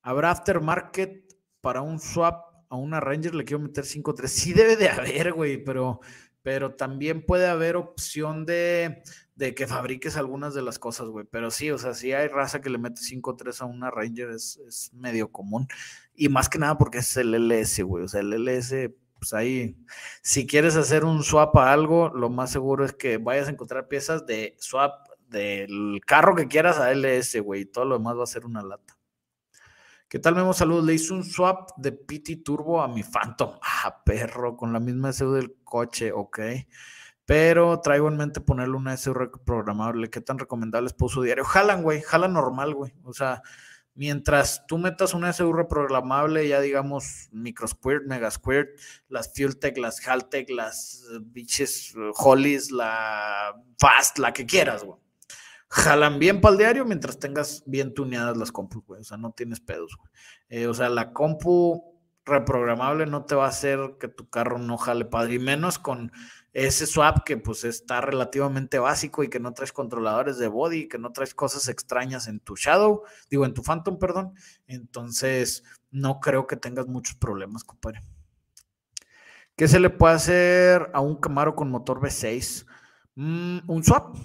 [0.01, 3.35] ¿Habrá aftermarket para un swap a una Ranger?
[3.35, 4.27] Le quiero meter 5.3.
[4.27, 5.99] Sí debe de haber, güey, pero,
[6.41, 9.03] pero también puede haber opción de,
[9.37, 11.25] que fabriques algunas de las cosas, güey.
[11.29, 14.57] Pero sí, o sea, si hay raza que le mete 5.3 a una Ranger, es,
[14.67, 15.67] es medio común.
[16.15, 18.03] Y más que nada porque es el LS, güey.
[18.03, 19.75] O sea, el LS pues ahí,
[20.21, 23.87] si quieres hacer un swap a algo, lo más seguro es que vayas a encontrar
[23.87, 28.23] piezas de swap del carro que quieras a LS, güey, y todo lo demás va
[28.23, 28.98] a ser una lata.
[30.09, 30.53] ¿Qué tal, Memo?
[30.53, 30.85] Saludos.
[30.85, 33.51] Le hice un swap de PT Turbo a mi Phantom.
[33.61, 36.39] Ah, perro, con la misma SU del coche, ok.
[37.25, 39.13] Pero traigo en mente ponerle una SU
[39.45, 40.09] programable.
[40.09, 41.43] ¿Qué tan recomendable es para uso diario?
[41.43, 42.91] Jalan, güey, jalan normal, güey.
[43.03, 43.43] O sea,
[43.99, 48.69] Mientras tú metas una SU reprogramable, ya digamos MicroSquirt, Megasquirt,
[49.09, 54.97] las FuelTech, las Haltech, las eh, biches eh, Hollies, la Fast, la que quieras, güey.
[55.69, 59.01] Jalan bien para el diario mientras tengas bien tuneadas las compus, güey.
[59.01, 60.11] O sea, no tienes pedos, güey.
[60.49, 61.83] Eh, o sea, la compu
[62.25, 66.11] reprogramable no te va a hacer que tu carro no jale padre, y menos con
[66.53, 70.97] ese swap que pues está relativamente básico y que no traes controladores de body, que
[70.97, 74.33] no traes cosas extrañas en tu Shadow, digo en tu Phantom, perdón.
[74.67, 78.01] Entonces, no creo que tengas muchos problemas, compadre.
[79.55, 82.65] ¿Qué se le puede hacer a un Camaro con motor V6?
[83.15, 84.15] Mm, un swap,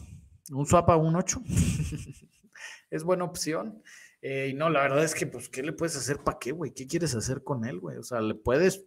[0.50, 1.42] un swap a un 8.
[2.90, 3.83] es buena opción.
[4.22, 6.72] Eh, y no, la verdad es que, pues, ¿qué le puedes hacer para qué, güey?
[6.72, 7.98] ¿Qué quieres hacer con él, güey?
[7.98, 8.87] O sea, le puedes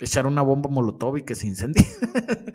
[0.00, 1.86] echar una bomba molotov y que se incendie.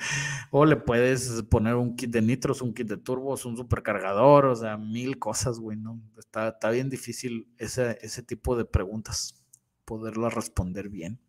[0.52, 4.56] o le puedes poner un kit de nitros, un kit de turbos, un supercargador, o
[4.56, 6.02] sea, mil cosas, güey, ¿no?
[6.18, 9.44] Está, está bien difícil ese, ese tipo de preguntas,
[9.86, 11.20] poderlas responder bien.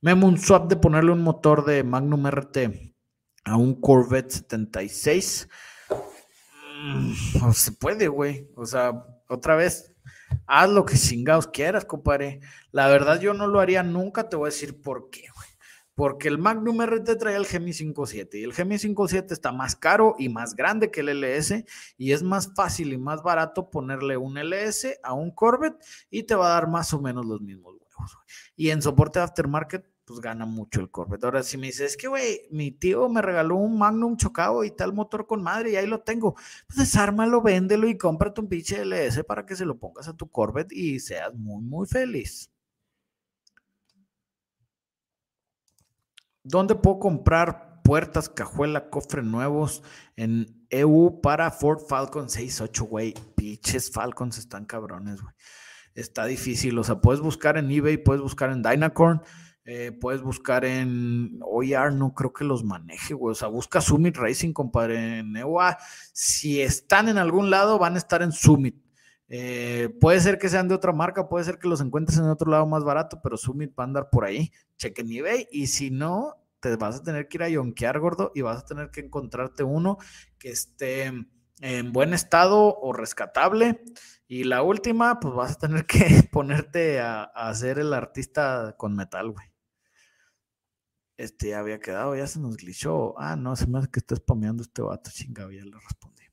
[0.00, 2.58] Memo un swap de ponerle un motor de Magnum RT
[3.44, 5.48] a un Corvette 76.
[6.82, 8.48] Mm, no se puede, güey.
[8.56, 9.94] O sea, otra vez,
[10.46, 12.40] haz lo que chingados quieras, compadre.
[12.72, 15.48] La verdad, yo no lo haría nunca, te voy a decir por qué, güey.
[15.94, 20.16] Porque el Magnum RT trae el Gemi 57 y el Gemi 57 está más caro
[20.18, 21.64] y más grande que el LS
[21.98, 25.76] y es más fácil y más barato ponerle un LS a un Corvette
[26.10, 28.18] y te va a dar más o menos los mismos huevos.
[28.56, 31.24] Y en soporte aftermarket pues gana mucho el Corvette.
[31.24, 34.70] Ahora, si me dices, es que, güey, mi tío me regaló un Magnum chocado y
[34.70, 36.34] tal motor con madre y ahí lo tengo,
[36.66, 40.30] pues desármalo, véndelo y cómprate un pinche LS para que se lo pongas a tu
[40.30, 42.50] Corvette y seas muy, muy feliz.
[46.44, 49.82] ¿Dónde puedo comprar puertas, cajuela, cofre nuevos
[50.16, 53.14] en EU para Ford Falcon 6.8, güey?
[53.36, 55.34] Pinches Falcons están cabrones, güey.
[55.94, 59.22] Está difícil, o sea, puedes buscar en eBay, puedes buscar en Dynacorn,
[59.64, 63.32] eh, puedes buscar en OER, no creo que los maneje, güey.
[63.32, 65.78] O sea, busca Summit Racing, compadre, en EUA.
[66.12, 68.76] Si están en algún lado, van a estar en Summit.
[69.28, 72.50] Eh, puede ser que sean de otra marca, puede ser que los encuentres en otro
[72.50, 74.50] lado más barato, pero Summit va a andar por ahí.
[74.76, 78.42] Chequen eBay y si no, te vas a tener que ir a yonkear, gordo, y
[78.42, 79.96] vas a tener que encontrarte uno
[80.38, 81.12] que esté
[81.60, 83.82] en buen estado o rescatable.
[84.26, 88.96] Y la última, pues vas a tener que ponerte a, a ser el artista con
[88.96, 89.51] metal, güey.
[91.22, 93.14] Este ya había quedado, ya se nos glitchó.
[93.16, 96.24] Ah, no, se me que está spameando este vato, chinga, ya le respondí.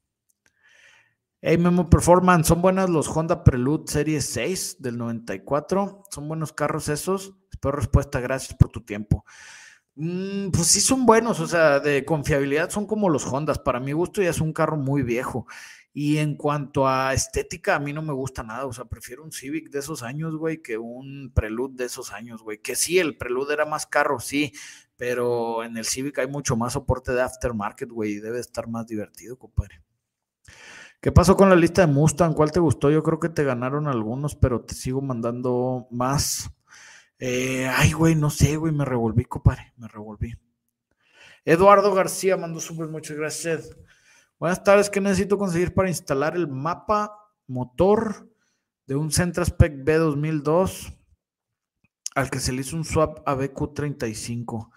[1.41, 6.05] Hey, Memo Performance, son buenas los Honda Prelude Serie 6 del 94.
[6.09, 7.35] Son buenos carros esos.
[7.51, 9.25] Espero respuesta, gracias por tu tiempo.
[9.93, 13.59] Mm, pues sí son buenos, o sea, de confiabilidad son como los Hondas.
[13.59, 15.45] Para mi gusto ya es un carro muy viejo.
[16.01, 18.65] Y en cuanto a estética, a mí no me gusta nada.
[18.65, 22.41] O sea, prefiero un Civic de esos años, güey, que un Prelude de esos años,
[22.41, 22.59] güey.
[22.59, 24.53] Que sí, el Prelude era más caro, sí,
[24.95, 29.37] pero en el Civic hay mucho más soporte de aftermarket, güey, debe estar más divertido,
[29.37, 29.81] compadre.
[31.01, 32.33] ¿Qué pasó con la lista de Mustang?
[32.33, 32.89] ¿Cuál te gustó?
[32.89, 36.49] Yo creo que te ganaron algunos, pero te sigo mandando más.
[37.17, 40.33] Eh, ay, güey, no sé, güey, me revolví, compadre, me revolví.
[41.43, 43.75] Eduardo García mandó súper muchas gracias.
[44.39, 47.11] Buenas tardes, ¿qué necesito conseguir para instalar el mapa
[47.45, 48.33] motor
[48.87, 50.97] de un Centraspec B2002
[52.15, 54.71] al que se le hizo un swap a BQ35?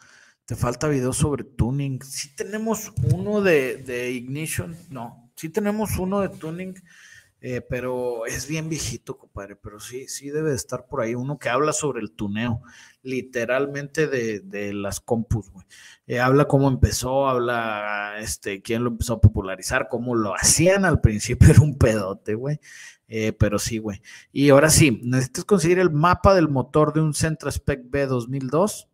[0.46, 2.03] Te falta video sobre tuning.
[2.03, 6.75] Si tenemos uno de, ignition, no, sí tenemos uno de tuning
[7.44, 11.40] eh, pero es bien viejito, compadre, pero sí, sí debe de estar por ahí uno
[11.40, 12.62] que habla sobre el tuneo,
[13.02, 15.66] literalmente de, las compus, güey.
[16.07, 21.00] Eh, habla cómo empezó, habla este, quién lo empezó a popularizar, cómo lo hacían al
[21.00, 22.61] principio, era un pedote, güey.
[23.09, 24.00] Eh, pero sí, güey.
[24.33, 28.88] Y ahora sí, necesitas conseguir el mapa del motor de un Centra Spec B 2002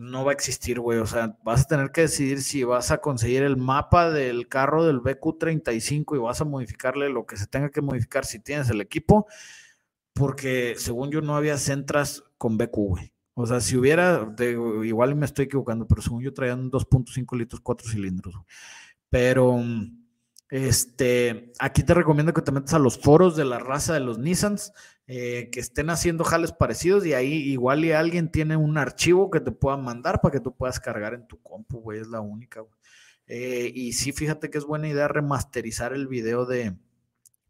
[0.00, 0.98] no va a existir, güey.
[0.98, 4.86] O sea, vas a tener que decidir si vas a conseguir el mapa del carro
[4.86, 8.80] del BQ35 y vas a modificarle lo que se tenga que modificar si tienes el
[8.80, 9.26] equipo,
[10.14, 13.12] porque según yo no había centras con BQ, güey.
[13.34, 14.34] O sea, si hubiera,
[14.84, 18.34] igual me estoy equivocando, pero según yo traían 2.5 litros, 4 cilindros.
[19.08, 19.62] Pero
[20.48, 24.18] este, aquí te recomiendo que te metas a los foros de la raza de los
[24.18, 24.72] Nissans,
[25.12, 29.40] eh, que estén haciendo jales parecidos y ahí igual y alguien tiene un archivo que
[29.40, 32.62] te pueda mandar para que tú puedas cargar en tu compu, güey, es la única.
[33.26, 36.76] Eh, y sí, fíjate que es buena idea remasterizar el video de,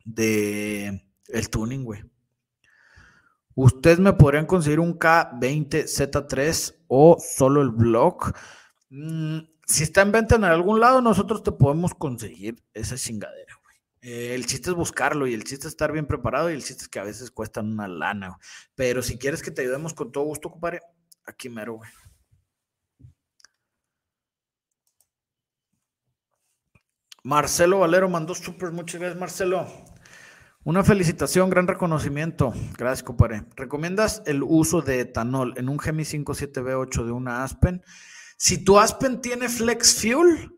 [0.07, 2.03] de el tuning, güey.
[3.55, 8.33] Ustedes me podrían conseguir un K20Z3 o solo el blog.
[8.88, 13.60] Mm, si está en venta en algún lado, nosotros te podemos conseguir esa chingadera.
[14.03, 16.85] Eh, el chiste es buscarlo y el chiste es estar bien preparado y el chiste
[16.85, 18.41] es que a veces cuestan una lana, güey.
[18.75, 20.81] Pero si quieres que te ayudemos con todo gusto, compadre,
[21.25, 21.91] aquí mero, güey.
[27.23, 29.67] Marcelo Valero mandó súper, muchas gracias, Marcelo.
[30.65, 32.53] Una felicitación, gran reconocimiento.
[32.79, 33.45] Gracias, compadre.
[33.57, 37.83] ¿Recomiendas el uso de etanol en un Gemi 57B8 de una Aspen?
[38.39, 40.55] Si tu Aspen tiene Flex Fuel,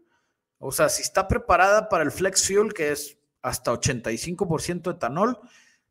[0.59, 5.39] o sea, si está preparada para el Flex Fuel, que es hasta 85% etanol,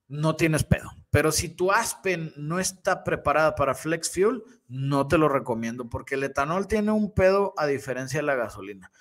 [0.08, 0.92] no tienes pedo.
[1.10, 6.16] Pero si tu Aspen no está preparada para Flex Fuel, no te lo recomiendo, porque
[6.16, 8.92] el etanol tiene un pedo a diferencia de la gasolina.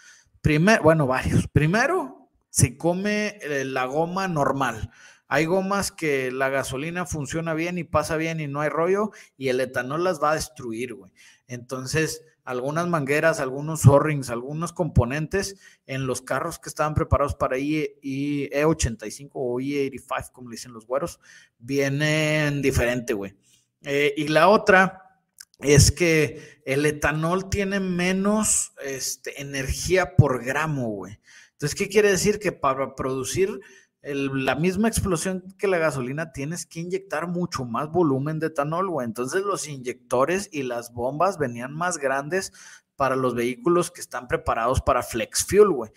[0.40, 1.48] Primero, bueno, varios.
[1.48, 4.90] Primero, se come eh, la goma normal.
[5.28, 9.48] Hay gomas que la gasolina funciona bien y pasa bien y no hay rollo y
[9.48, 11.12] el etanol las va a destruir, güey.
[11.46, 19.30] Entonces, algunas mangueras, algunos o-rings, algunos componentes en los carros que estaban preparados para E85
[19.34, 21.20] o E85, como le dicen los güeros,
[21.60, 23.36] vienen diferente, güey.
[23.82, 25.20] Eh, y la otra
[25.60, 31.20] es que el etanol tiene menos este, energía por gramo, güey.
[31.52, 32.40] Entonces, ¿qué quiere decir?
[32.40, 33.60] Que para producir
[34.02, 39.04] la misma explosión que la gasolina, tienes que inyectar mucho más volumen de etanol, güey.
[39.04, 42.52] Entonces los inyectores y las bombas venían más grandes
[42.96, 45.92] para los vehículos que están preparados para flex fuel, güey.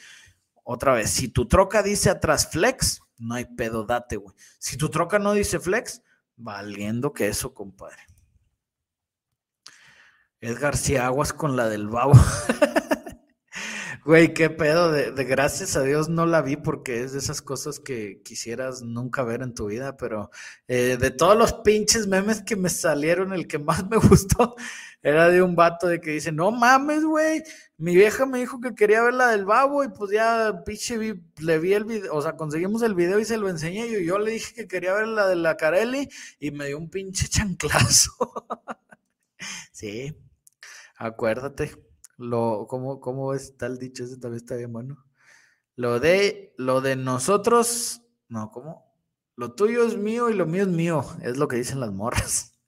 [0.63, 4.35] Otra vez, si tu troca dice atrás flex, no hay pedo, date, güey.
[4.59, 6.01] Si tu troca no dice flex,
[6.35, 8.01] valiendo que eso, compadre.
[10.39, 12.13] Edgar Aguas con la del babo.
[14.05, 17.79] Güey, qué pedo, de, gracias a Dios no la vi porque es de esas cosas
[17.79, 20.29] que quisieras nunca ver en tu vida, pero
[20.67, 24.55] eh, de todos los pinches memes que me salieron, el que más me gustó
[25.01, 27.43] era de un vato de que dice, no mames, güey,
[27.77, 30.97] mi vieja me dijo que quería ver la del babo y pues ya pinche
[31.39, 34.19] le vi el video, o sea, conseguimos el video y se lo enseñé y yo
[34.19, 38.11] le dije que quería ver la de la Carelli y me dio un pinche chanclazo.
[39.71, 40.13] sí,
[40.97, 41.92] acuérdate.
[42.17, 44.03] Lo, ¿cómo, ¿Cómo está el dicho?
[44.03, 45.03] Ese también está bien bueno.
[45.75, 48.93] Lo de, lo de nosotros, no, ¿cómo?
[49.35, 52.51] Lo tuyo es mío y lo mío es mío, es lo que dicen las morras.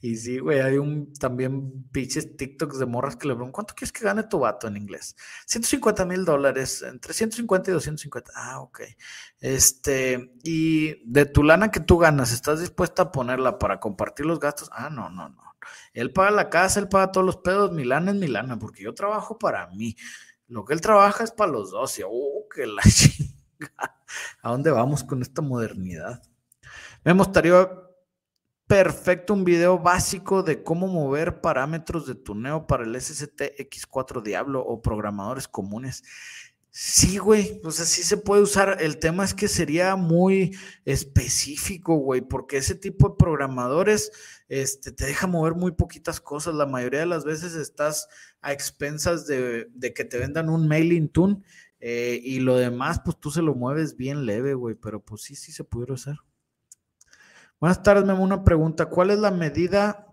[0.00, 3.90] Y sí, güey, hay un también pinches TikToks de morras que le preguntan, ¿cuánto quieres
[3.90, 5.16] que gane tu vato en inglés?
[5.46, 8.32] 150 mil dólares, entre 150 y 250.
[8.34, 8.80] Ah, ok.
[9.40, 14.40] Este, y de tu lana que tú ganas, ¿estás dispuesta a ponerla para compartir los
[14.40, 14.68] gastos?
[14.72, 15.53] Ah, no, no, no.
[15.92, 19.38] Él paga la casa, él paga todos los pedos, Milana es Milana, porque yo trabajo
[19.38, 19.96] para mí.
[20.48, 22.00] Lo que él trabaja es para los dos.
[22.06, 23.32] Oh, que la chinga.
[24.42, 26.22] ¿A dónde vamos con esta modernidad?
[27.04, 27.68] Me gustaría
[28.66, 34.64] perfecto un video básico de cómo mover parámetros de tuneo para el SST X4 Diablo
[34.64, 36.02] o programadores comunes.
[36.76, 38.78] Sí, güey, pues así se puede usar.
[38.80, 44.10] El tema es que sería muy específico, güey, porque ese tipo de programadores
[44.48, 46.56] este, te deja mover muy poquitas cosas.
[46.56, 48.08] La mayoría de las veces estás
[48.42, 51.42] a expensas de, que te vendan un mailing tune
[51.78, 55.36] eh, y lo demás, pues tú se lo mueves bien leve, güey, pero pues sí,
[55.36, 56.16] sí se pudiera hacer.
[57.60, 58.24] Buenas tardes, Memo.
[58.24, 58.86] Una pregunta.
[58.86, 60.08] ¿Cuál es la medida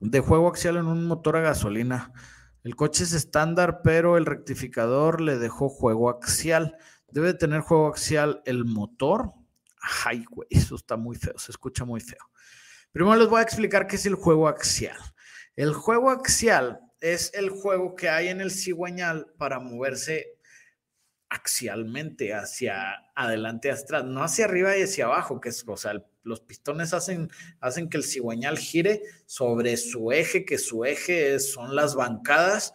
[0.00, 2.14] de juego axial en un motor a gasolina?
[2.64, 6.76] El coche es estándar, pero el rectificador le dejó juego axial.
[7.08, 9.32] Debe tener juego axial el motor.
[10.04, 12.30] Ay, güey, eso está muy feo, se escucha muy feo.
[12.92, 14.98] Primero les voy a explicar qué es el juego axial.
[15.54, 20.38] El juego axial es el juego que hay en el cigüeñal para moverse
[21.28, 25.92] axialmente hacia adelante y atrás, no hacia arriba y hacia abajo, que es, o sea,
[26.28, 31.74] los pistones hacen, hacen que el cigüeñal gire sobre su eje, que su eje son
[31.74, 32.72] las bancadas,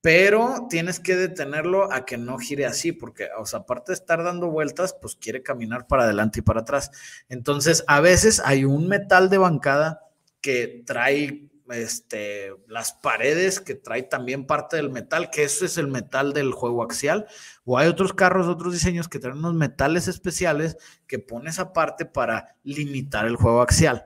[0.00, 4.22] pero tienes que detenerlo a que no gire así, porque, o sea, aparte de estar
[4.22, 6.90] dando vueltas, pues quiere caminar para adelante y para atrás.
[7.28, 10.00] Entonces, a veces hay un metal de bancada
[10.40, 15.88] que trae este, las paredes que trae también parte del metal, que eso es el
[15.88, 17.26] metal del juego axial,
[17.64, 22.56] o hay otros carros, otros diseños que traen unos metales especiales que pones aparte para
[22.62, 24.04] limitar el juego axial.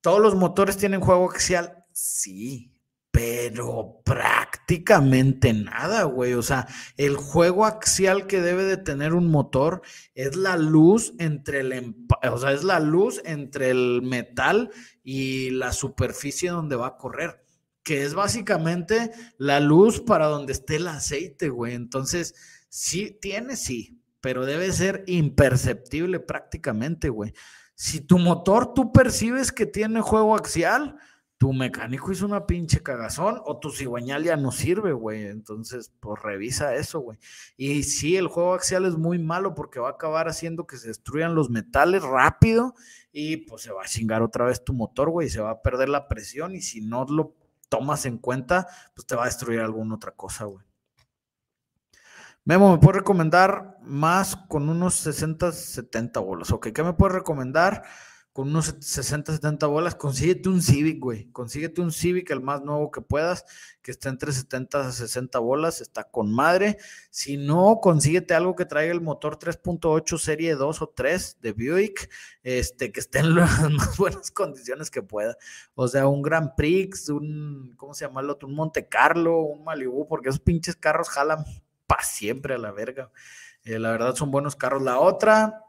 [0.00, 1.84] ¿Todos los motores tienen juego axial?
[1.92, 2.72] Sí,
[3.18, 6.34] pero prácticamente nada, güey.
[6.34, 9.82] O sea, el juego axial que debe de tener un motor
[10.14, 11.96] es la luz entre el,
[12.30, 14.70] o sea, es la luz entre el metal
[15.02, 17.44] y la superficie donde va a correr,
[17.82, 21.74] que es básicamente la luz para donde esté el aceite, güey.
[21.74, 22.36] Entonces,
[22.68, 27.32] sí, tiene, sí, pero debe ser imperceptible prácticamente, güey.
[27.74, 31.00] Si tu motor tú percibes que tiene juego axial,
[31.38, 35.26] tu mecánico hizo una pinche cagazón o tu cigüeñal ya no sirve, güey.
[35.26, 37.18] Entonces, pues revisa eso, güey.
[37.56, 40.88] Y sí, el juego axial es muy malo porque va a acabar haciendo que se
[40.88, 42.74] destruyan los metales rápido
[43.12, 45.28] y pues se va a chingar otra vez tu motor, güey.
[45.28, 47.36] Se va a perder la presión y si no lo
[47.68, 50.64] tomas en cuenta, pues te va a destruir alguna otra cosa, güey.
[52.44, 56.50] Memo, ¿me puedes recomendar más con unos 60, 70 bolos?
[56.50, 57.84] Ok, ¿qué me puedes recomendar?
[58.38, 61.24] Con unos 60, 70 bolas, consíguete un Civic, güey.
[61.32, 63.44] Consíguete un Civic, el más nuevo que puedas,
[63.82, 66.78] que está entre 70 a 60 bolas, está con madre.
[67.10, 72.10] Si no, consíguete algo que traiga el motor 3.8 serie 2 o 3 de Buick,
[72.44, 75.36] este, que esté en las más buenas condiciones que pueda.
[75.74, 78.46] O sea, un Grand Prix, un, ¿cómo se llama el otro?
[78.46, 81.44] Un Monte Carlo, un Malibu, porque esos pinches carros jalan
[81.88, 83.10] para siempre a la verga.
[83.64, 84.80] Eh, la verdad son buenos carros.
[84.80, 85.64] La otra,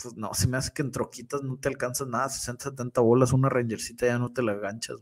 [0.00, 3.32] pues no, si me hace que en troquitas no te alcanzas nada, 60, 70 bolas,
[3.32, 4.98] una Rangercita ya no te la ganchas.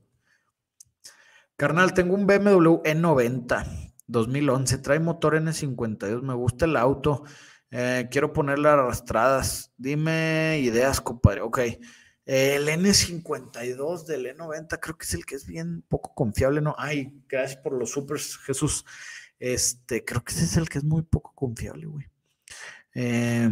[1.56, 7.24] Carnal, tengo un BMW E90 2011, trae motor N52, me gusta el auto,
[7.70, 9.72] eh, quiero ponerle arrastradas.
[9.76, 11.40] Dime ideas, compadre.
[11.40, 11.58] Ok,
[12.26, 16.74] el N52 del E90 creo que es el que es bien poco confiable, ¿no?
[16.78, 18.84] Ay, gracias por los supers, Jesús.
[19.38, 22.06] Este, creo que ese es el que es muy poco confiable, güey.
[22.94, 23.50] Eh,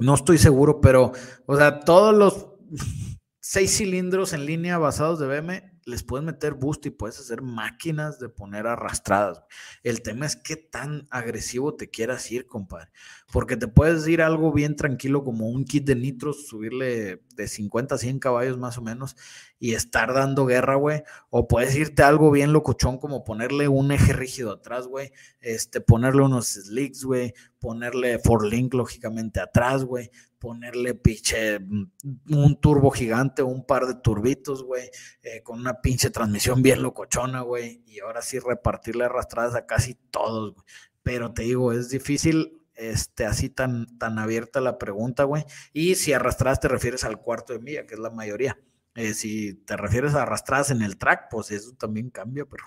[0.00, 1.12] no estoy seguro, pero,
[1.46, 2.48] o sea, todos los
[3.40, 8.18] seis cilindros en línea basados de BM les puedes meter boost y puedes hacer máquinas
[8.18, 9.42] de poner arrastradas.
[9.82, 12.90] El tema es qué tan agresivo te quieras ir, compadre.
[13.32, 17.94] Porque te puedes ir algo bien tranquilo como un kit de nitros, subirle de 50
[17.94, 19.16] a 100 caballos más o menos
[19.58, 21.02] y estar dando guerra, güey.
[21.30, 25.12] O puedes irte algo bien locochón como ponerle un eje rígido atrás, güey.
[25.40, 27.34] Este, ponerle unos slicks, güey.
[27.58, 30.10] Ponerle for link lógicamente atrás, güey
[30.40, 31.90] ponerle pinche mm,
[32.30, 34.90] un turbo gigante, un par de turbitos, güey,
[35.22, 39.94] eh, con una pinche transmisión bien locochona, güey, y ahora sí repartirle arrastradas a casi
[39.94, 40.66] todos, güey.
[41.02, 45.44] Pero te digo, es difícil, este, así tan, tan abierta la pregunta, güey.
[45.72, 48.58] Y si arrastradas te refieres al cuarto de milla, que es la mayoría.
[48.94, 52.64] Eh, si te refieres a arrastradas en el track, pues eso también cambia, pero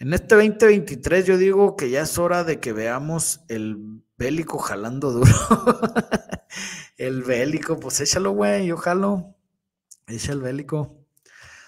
[0.00, 5.10] en este 2023 yo digo que ya es hora de que veamos el bélico jalando
[5.12, 5.30] duro.
[6.96, 9.36] el bélico, pues échalo, güey, yo jalo.
[10.06, 11.04] Echa el bélico.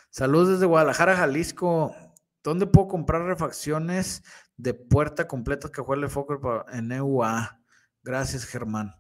[0.08, 1.94] Saludos desde Guadalajara, Jalisco.
[2.42, 4.22] ¿Dónde puedo comprar refacciones
[4.56, 6.38] de puerta completas que juegue Fokker
[6.72, 7.60] en EUA?
[8.02, 8.94] Gracias, Germán.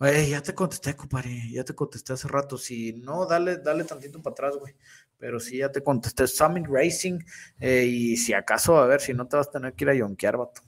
[0.00, 1.50] Ya te contesté, compadre.
[1.52, 2.56] Ya te contesté hace rato.
[2.56, 4.74] Si no, dale, dale tantito para atrás, güey
[5.20, 7.18] pero sí ya te contesté Summit Racing
[7.60, 9.94] eh, y si acaso, a ver, si no te vas a tener que ir a
[9.94, 10.62] yonkear, vato.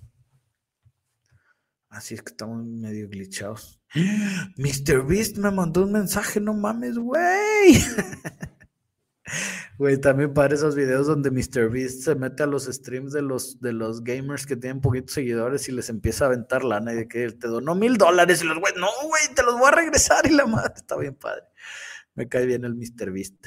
[1.89, 3.81] Así es que estamos medio glitchados.
[4.57, 5.05] Mr.
[5.07, 7.75] Beast me mandó un mensaje, no mames, güey.
[9.79, 11.71] Güey, también para esos videos donde Mr.
[11.71, 15.69] Beast se mete a los streams de los, de los gamers que tienen poquitos seguidores
[15.69, 18.59] y les empieza a aventar lana y de que te donó mil dólares y los
[18.59, 21.45] güey, no, güey, te los voy a regresar y la madre está bien padre.
[22.15, 23.11] Me cae bien el Mr.
[23.11, 23.47] Beast.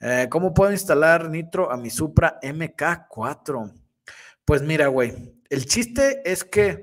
[0.00, 3.72] Eh, ¿Cómo puedo instalar Nitro a mi Supra MK4?
[4.44, 6.82] Pues mira, güey, el chiste es que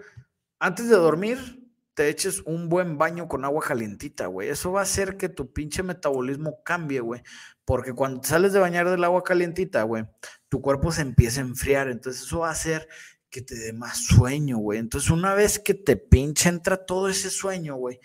[0.59, 4.49] antes de dormir te eches un buen baño con agua calientita, güey.
[4.49, 7.22] Eso va a hacer que tu pinche metabolismo cambie, güey.
[7.66, 10.05] Porque cuando sales de bañar del agua calientita, güey,
[10.49, 11.89] tu cuerpo se empieza a enfriar.
[11.89, 12.88] Entonces eso va a hacer
[13.30, 14.80] que te dé más sueño, güey.
[14.80, 17.99] Entonces una vez que te pinche entra todo ese sueño, güey,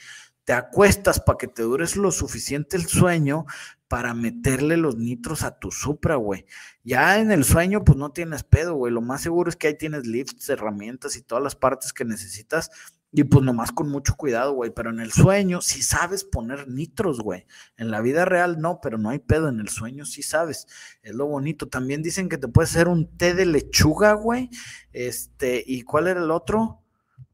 [0.44, 3.44] te acuestas para que te dures lo suficiente el sueño
[3.88, 6.46] para meterle los nitros a tu Supra, güey.
[6.84, 8.92] Ya en el sueño, pues no tienes pedo, güey.
[8.92, 12.70] Lo más seguro es que ahí tienes lifts, herramientas y todas las partes que necesitas.
[13.10, 14.70] Y pues nomás con mucho cuidado, güey.
[14.70, 17.46] Pero en el sueño sí sabes poner nitros, güey.
[17.78, 19.48] En la vida real no, pero no hay pedo.
[19.48, 20.66] En el sueño sí sabes.
[21.02, 21.68] Es lo bonito.
[21.68, 24.50] También dicen que te puedes hacer un té de lechuga, güey.
[24.92, 26.82] Este, ¿y cuál era el otro?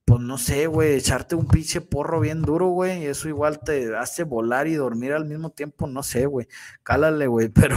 [0.05, 4.25] Pues no sé, güey, echarte un pinche porro bien duro, güey, eso igual te hace
[4.25, 6.47] volar y dormir al mismo tiempo, no sé, güey,
[6.83, 7.77] cálale, güey, pero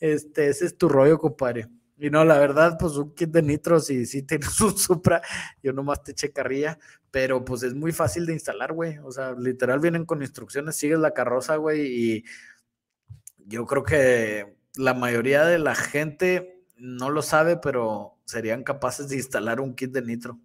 [0.00, 1.68] este, ese es tu rollo, compadre.
[1.98, 5.22] Y no, la verdad, pues un kit de nitros y si tienes un Supra,
[5.62, 6.32] yo nomás te eché
[7.10, 10.98] pero pues es muy fácil de instalar, güey, o sea, literal vienen con instrucciones, sigues
[10.98, 12.24] la carroza, güey, y
[13.36, 19.16] yo creo que la mayoría de la gente no lo sabe, pero serían capaces de
[19.16, 20.40] instalar un kit de nitro.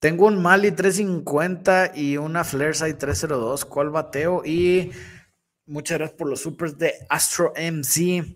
[0.00, 3.66] Tengo un Mali 350 y una Flareside 302.
[3.66, 4.42] ¿Cuál bateo?
[4.46, 4.92] Y
[5.66, 8.34] muchas gracias por los supers de Astro MC.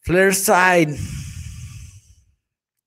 [0.00, 0.96] Flareside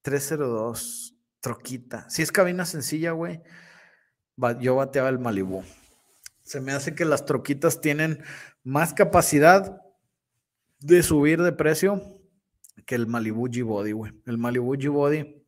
[0.02, 1.14] 302.
[1.42, 2.10] Troquita.
[2.10, 3.42] Si es cabina sencilla, güey.
[4.62, 5.62] Yo bateaba el Malibu.
[6.44, 8.24] Se me hace que las troquitas tienen
[8.64, 9.82] más capacidad
[10.80, 12.18] de subir de precio
[12.86, 14.14] que el Malibu G-Body, güey.
[14.26, 15.45] El Malibu G-Body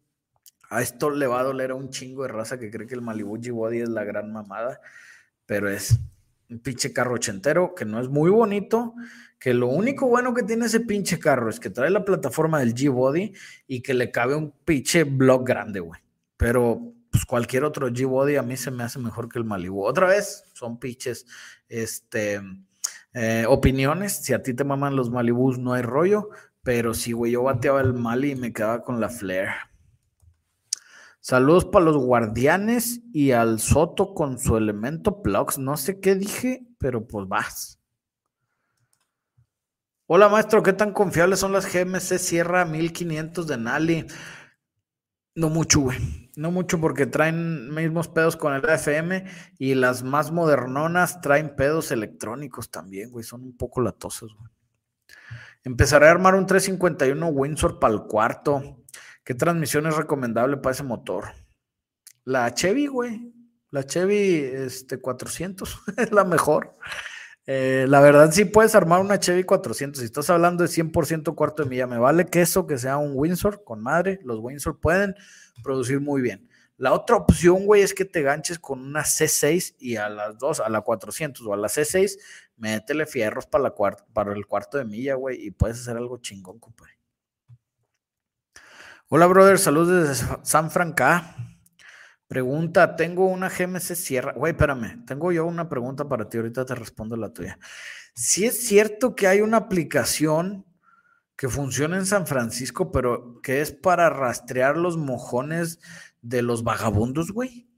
[0.70, 3.01] a esto le va a doler a un chingo de raza que cree que el
[3.01, 4.82] Malibu G-Body es la gran mamada,
[5.45, 5.99] pero es
[6.49, 8.93] un pinche carro ochentero que no es muy bonito,
[9.39, 12.74] que lo único bueno que tiene ese pinche carro es que trae la plataforma del
[12.74, 13.34] G-Body
[13.68, 16.01] y que le cabe un pinche block grande, güey.
[16.38, 19.84] Pero pues cualquier otro G-Body a mí se me hace mejor que el Malibu.
[19.84, 21.26] Otra vez, son pinches
[21.70, 22.41] este,
[23.13, 24.24] eh, opiniones.
[24.24, 26.30] Si a ti te maman los Malibus, no hay rollo.
[26.63, 29.51] Pero si, güey, yo bateaba el Mali y me quedaba con la Flare.
[31.30, 35.58] Saludos para los guardianes y al Soto con su elemento Plux.
[35.58, 37.82] No sé qué dije, pero pues vas.
[40.06, 44.08] Hola maestro, ¿qué tan confiables son las GMC Sierra 1500 de Nali?
[45.36, 46.32] No mucho, güey.
[46.38, 49.26] No mucho porque traen mismos pedos con el FM
[49.60, 53.26] y las más modernonas traen pedos electrónicos también, güey.
[53.26, 54.50] Son un poco latosas, güey.
[55.66, 58.77] Empezaré a armar un 351 Windsor para el cuarto.
[59.28, 61.26] ¿Qué transmisión es recomendable para ese motor?
[62.24, 63.34] La Chevy, güey.
[63.72, 66.78] La Chevy este, 400 es la mejor.
[67.46, 70.00] Eh, la verdad, sí puedes armar una Chevy 400.
[70.00, 73.66] Si estás hablando de 100% cuarto de milla, me vale queso que sea un Windsor
[73.66, 74.22] con madre.
[74.24, 75.14] Los Windsor pueden
[75.62, 76.48] producir muy bien.
[76.78, 80.62] La otra opción, güey, es que te ganches con una C6 y a las dos,
[80.62, 82.18] a la 400 o a la C6,
[82.56, 83.76] métele fierros para,
[84.14, 86.97] para el cuarto de milla, güey, y puedes hacer algo chingón, compadre.
[89.10, 91.34] Hola, brother, saludos desde San Franca.
[92.28, 94.34] Pregunta, tengo una GMC Sierra.
[94.34, 97.58] Güey, espérame, tengo yo una pregunta para ti, ahorita te respondo la tuya.
[98.14, 100.66] Si es cierto que hay una aplicación
[101.38, 105.80] que funciona en San Francisco, pero que es para rastrear los mojones
[106.22, 107.70] de los vagabundos, güey.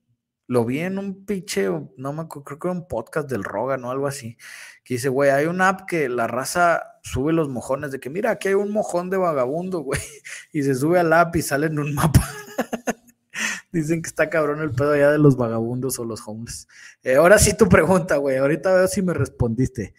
[0.47, 4.07] Lo vi en un pinche, no me creo que un podcast del Rogan o algo
[4.07, 4.35] así,
[4.83, 8.31] que dice, güey, hay una app que la raza sube los mojones de que, mira,
[8.31, 10.01] aquí hay un mojón de vagabundo, güey,
[10.53, 12.27] y se sube al app y sale en un mapa.
[13.71, 16.67] Dicen que está cabrón el pedo allá de los vagabundos o los homeless.
[17.03, 18.37] Eh, ahora sí tu pregunta, güey.
[18.37, 19.93] Ahorita veo si me respondiste.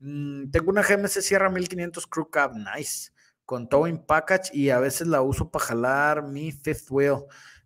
[0.00, 3.12] Mm, tengo una GMC Sierra 1500 Crew Cab, nice.
[3.44, 7.24] Con towing package y a veces la uso para jalar mi fifth wheel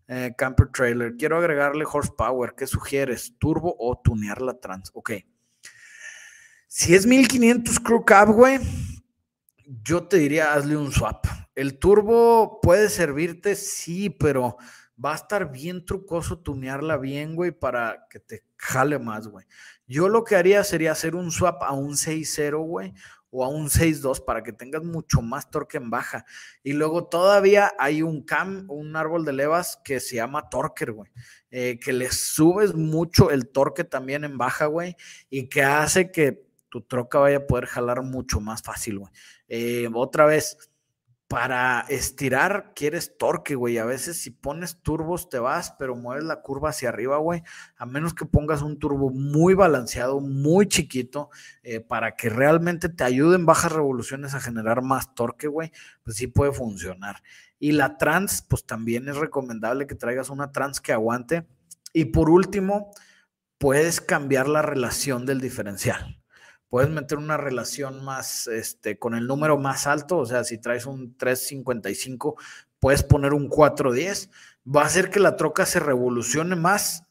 [0.09, 1.17] eh, camper trailer.
[1.17, 2.55] Quiero agregarle horsepower.
[2.55, 3.35] ¿Qué sugieres?
[3.39, 4.91] ¿Turbo o tunear la trans?
[4.95, 5.13] Ok.
[6.79, 8.61] Si es 1500 Crew Cab, güey,
[9.83, 11.25] yo te diría hazle un swap.
[11.55, 14.59] El turbo puede servirte, sí, pero
[15.03, 19.47] va a estar bien trucoso tunearla bien, güey, para que te jale más, güey.
[19.87, 22.93] Yo lo que haría sería hacer un swap a un 6.0, güey,
[23.31, 26.27] o a un 6.2 para que tengas mucho más torque en baja.
[26.63, 31.11] Y luego todavía hay un cam, un árbol de levas que se llama torque, güey,
[31.51, 34.95] eh, que le subes mucho el torque también en baja, güey,
[35.31, 39.13] y que hace que tu troca vaya a poder jalar mucho más fácil, güey.
[39.49, 40.57] Eh, otra vez,
[41.29, 43.79] para estirar quieres torque, güey.
[43.79, 47.43] A veces si pones turbos te vas, pero mueves la curva hacia arriba, güey.
[47.77, 51.31] A menos que pongas un turbo muy balanceado, muy chiquito,
[51.63, 55.73] eh, para que realmente te ayude en bajas revoluciones a generar más torque, güey,
[56.05, 57.23] pues sí puede funcionar.
[57.59, 61.47] Y la trans, pues también es recomendable que traigas una trans que aguante.
[61.93, 62.93] Y por último,
[63.59, 66.16] puedes cambiar la relación del diferencial
[66.69, 70.87] puedes meter una relación más, este, con el número más alto, o sea, si traes
[70.87, 72.37] un 355,
[72.79, 74.31] puedes poner un 410,
[74.75, 77.03] va a hacer que la troca se revolucione más.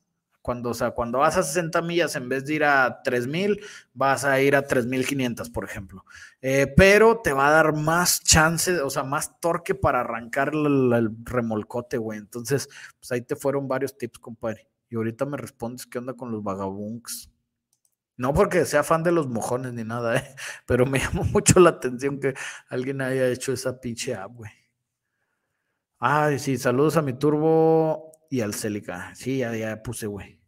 [0.41, 3.61] Cuando, o sea, cuando vas a 60 millas, en vez de ir a 3000,
[3.95, 6.05] vas a ir a 3500, por ejemplo.
[6.39, 10.93] Eh, pero te va a dar más chance, o sea, más torque para arrancar el,
[10.93, 12.19] el remolcote, güey.
[12.19, 14.67] Entonces, pues ahí te fueron varios tips, compadre.
[14.87, 17.31] Y ahorita me respondes qué onda con los vagabunks.
[18.17, 20.35] No porque sea fan de los mojones ni nada, ¿eh?
[20.65, 22.33] pero me llamó mucho la atención que
[22.69, 24.51] alguien haya hecho esa pinche app, güey.
[25.99, 29.13] Ay, sí, saludos a mi turbo y al Celica.
[29.15, 30.39] Sí, ya, ya puse, güey.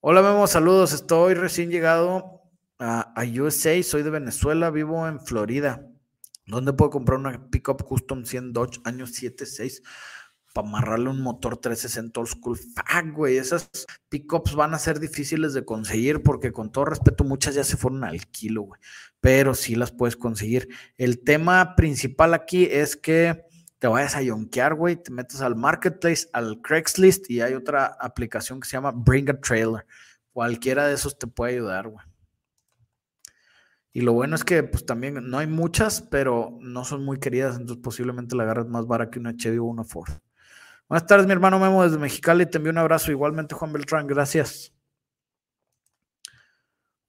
[0.00, 0.92] Hola, Memo, saludos.
[0.92, 2.42] Estoy recién llegado
[2.78, 5.84] a, a, USA, soy de Venezuela, vivo en Florida.
[6.46, 9.82] ¿Dónde puedo comprar una pickup custom 100 Dodge año 76?
[10.52, 12.58] Para amarrarle un motor 360 old school.
[12.58, 13.68] Fuck, güey, esas
[14.08, 18.04] pickups van a ser difíciles de conseguir porque con todo respeto muchas ya se fueron
[18.04, 18.80] al kilo, güey.
[19.20, 20.68] Pero sí las puedes conseguir.
[20.96, 23.44] El tema principal aquí es que
[23.78, 28.60] te vayas a yonkear, güey, te metes al marketplace, al Craigslist y hay otra aplicación
[28.60, 29.86] que se llama Bring a Trailer.
[30.32, 32.04] Cualquiera de esos te puede ayudar, güey.
[33.92, 37.56] Y lo bueno es que pues también no hay muchas, pero no son muy queridas,
[37.56, 40.10] entonces posiblemente la agarras más barata que una Chevy o una Ford.
[40.88, 42.46] Buenas tardes, mi hermano Memo desde Mexicali.
[42.46, 43.10] Te envío un abrazo.
[43.10, 44.72] Igualmente, Juan Beltrán, gracias.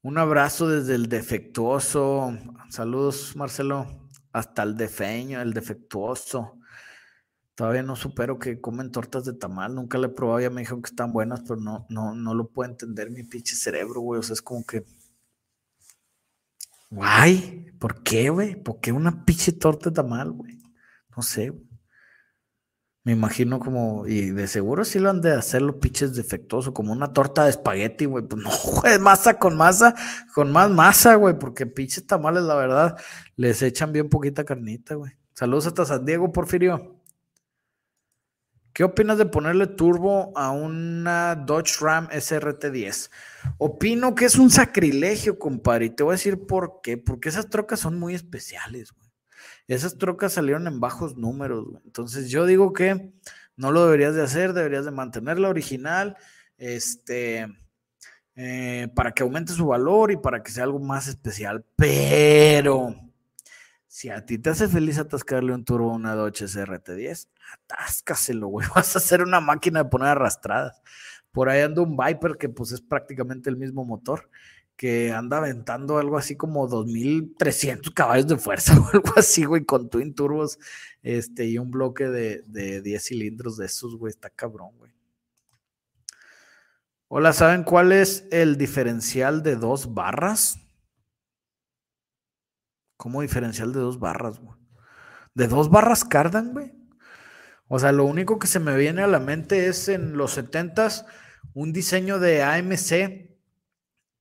[0.01, 2.37] Un abrazo desde el defectuoso.
[2.69, 4.09] Saludos, Marcelo.
[4.33, 6.59] Hasta el defeño, el defectuoso.
[7.55, 9.73] Todavía no supero que comen tortas de tamal.
[9.75, 10.41] Nunca le he probado.
[10.41, 13.55] Ya me dijeron que están buenas, pero no, no, no lo puedo entender mi pinche
[13.55, 14.19] cerebro, güey.
[14.19, 14.83] O sea, es como que.
[16.89, 18.61] Guay, ¿por qué, güey?
[18.61, 20.59] ¿Por qué una pinche torta de tamal, güey?
[21.15, 21.68] No sé, güey.
[23.09, 26.93] Me imagino como, y de seguro sí lo han de hacer los pinches defectuosos, como
[26.93, 28.23] una torta de espagueti, güey.
[28.23, 28.51] Pues no,
[28.81, 29.95] güey, masa con masa,
[30.35, 32.99] con más masa, güey, porque pinches tamales, la verdad,
[33.35, 35.11] les echan bien poquita carnita, güey.
[35.33, 37.01] Saludos hasta San Diego, Porfirio.
[38.73, 43.09] ¿Qué opinas de ponerle turbo a una Dodge Ram SRT10?
[43.57, 46.99] Opino que es un sacrilegio, compadre, y te voy a decir por qué.
[46.99, 49.08] Porque esas trocas son muy especiales, güey
[49.73, 53.13] esas trocas salieron en bajos números, Entonces yo digo que
[53.55, 56.15] No lo deberías de hacer, deberías de mantener la original,
[56.57, 57.47] este,
[58.35, 61.65] eh, para que aumente su valor y para que sea algo más especial.
[61.75, 62.95] Pero
[63.85, 68.65] si a ti te hace feliz atascarle un turbo a una Dodge SRT10, atáscaselo, güey.
[68.75, 70.81] Vas a hacer una máquina de poner arrastradas.
[71.31, 74.29] Por ahí anda un Viper que pues es prácticamente el mismo motor
[74.79, 79.89] que anda aventando algo así como 2300 caballos de fuerza o algo así, güey, con
[79.89, 80.57] twin turbos
[81.01, 84.93] este, y un bloque de, de 10 cilindros de esos, güey, está cabrón, güey.
[87.09, 90.61] Hola, ¿saben cuál es el diferencial de dos barras?
[92.95, 94.39] ¿Cómo diferencial de dos barras?
[95.33, 96.71] ¿De dos barras cardan, güey?
[97.67, 101.05] O sea, lo único que se me viene a la mente es en los 70s
[101.53, 103.28] un diseño de AMC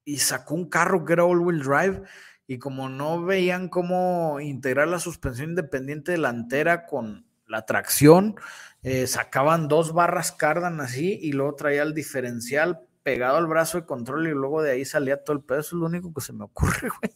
[0.08, 2.02] y sacó un carro que era all-wheel drive
[2.46, 8.34] y como no veían cómo integrar la suspensión independiente delantera con la tracción,
[8.82, 13.84] eh, sacaban dos barras cardan así y luego traía el diferencial pegado al brazo de
[13.84, 15.60] control y luego de ahí salía todo el pedo.
[15.60, 17.12] Eso es lo único que se me ocurre, güey.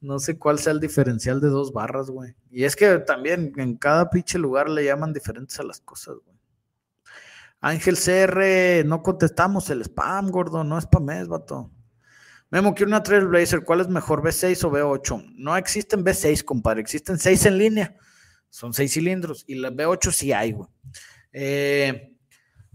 [0.00, 2.34] No sé cuál sea el diferencial de dos barras, güey.
[2.50, 6.36] Y es que también en cada pinche lugar le llaman diferentes a las cosas, güey.
[7.60, 11.70] Ángel CR, no contestamos el spam, gordo, no spames, vato.
[12.50, 13.64] Memo, quiero una Trailblazer.
[13.64, 15.34] ¿Cuál es mejor, B6 o B8?
[15.36, 16.80] No existen B6, compadre.
[16.80, 17.96] Existen 6 en línea.
[18.50, 19.44] Son 6 cilindros.
[19.48, 20.68] Y la B8 sí hay, güey.
[21.32, 22.14] Eh,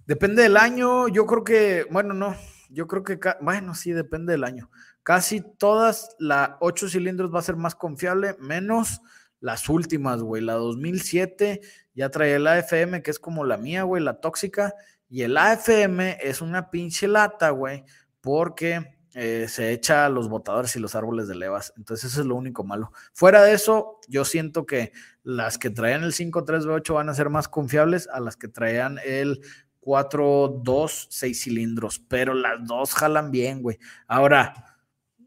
[0.06, 1.08] depende del año.
[1.08, 2.36] Yo creo que, bueno, no.
[2.70, 4.70] Yo creo que, bueno, sí, depende del año.
[5.04, 9.02] Casi todas las 8 cilindros va a ser más confiable, menos
[9.40, 10.44] las últimas, güey.
[10.44, 11.62] La 2007
[11.96, 14.74] ya trae el AFM, que es como la mía, güey, la tóxica.
[15.10, 17.84] Y el AFM es una pinche lata, güey,
[18.22, 21.74] porque eh, se echa los botadores y los árboles de levas.
[21.78, 22.92] Entonces, eso es lo único malo.
[23.14, 24.94] Fuera de eso, yo siento que
[25.24, 29.42] las que traían el 5.3V8 van a ser más confiables a las que traían el
[29.82, 33.80] 4.2 6 cilindros, pero las dos jalan bien, güey.
[34.08, 34.78] Ahora,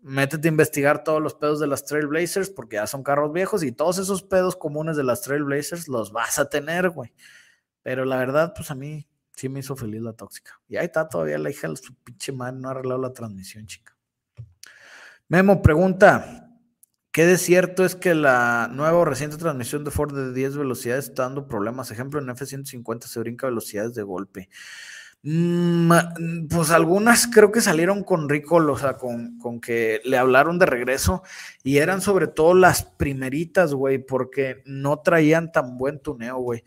[0.03, 3.72] métete a investigar todos los pedos de las Trailblazers porque ya son carros viejos y
[3.72, 7.12] todos esos pedos comunes de las Trailblazers los vas a tener, güey.
[7.82, 9.07] Pero la verdad, pues a mí
[9.37, 10.61] sí me hizo feliz la tóxica.
[10.68, 13.66] Y ahí está todavía la hija de su pinche madre, no ha arreglado la transmisión,
[13.66, 13.97] chica.
[15.28, 16.51] Memo pregunta,
[17.11, 21.09] ¿qué de cierto es que la nueva o reciente transmisión de Ford de 10 velocidades
[21.09, 21.91] está dando problemas?
[21.91, 24.49] Ejemplo, en F-150 se brinca velocidades de golpe.
[25.27, 30.59] Mm, pues algunas creo que salieron con Ricol, o sea, con, con, que le hablaron
[30.59, 31.22] de regreso
[31.62, 36.62] y eran sobre todo las primeritas, güey, porque no traían tan buen tuneo, güey.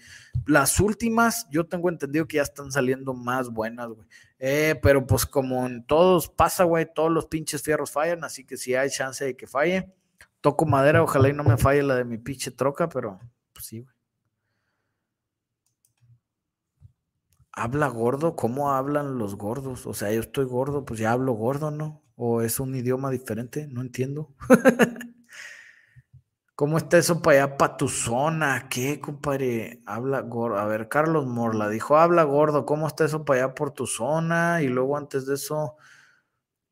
[0.48, 4.08] Las últimas, yo tengo entendido que ya están saliendo más buenas, güey.
[4.40, 8.58] Eh, pero pues como en todos pasa, güey, todos los pinches fierros fallan, así que
[8.58, 9.94] si hay chance de que falle.
[10.42, 13.20] Toco madera, ojalá y no me falle la de mi pinche troca, pero
[13.54, 13.97] pues sí, güey.
[17.58, 19.88] Habla gordo, ¿cómo hablan los gordos?
[19.88, 22.04] O sea, yo estoy gordo, pues ya hablo gordo, ¿no?
[22.16, 23.68] ¿O es un idioma diferente?
[23.68, 24.36] No entiendo.
[26.56, 28.68] ¿Cómo está eso para allá, para tu zona?
[28.70, 29.82] ¿Qué, compadre?
[29.88, 30.58] Habla gordo.
[30.58, 34.62] A ver, Carlos Morla dijo, habla gordo, ¿cómo está eso para allá por tu zona?
[34.62, 35.78] Y luego antes de eso,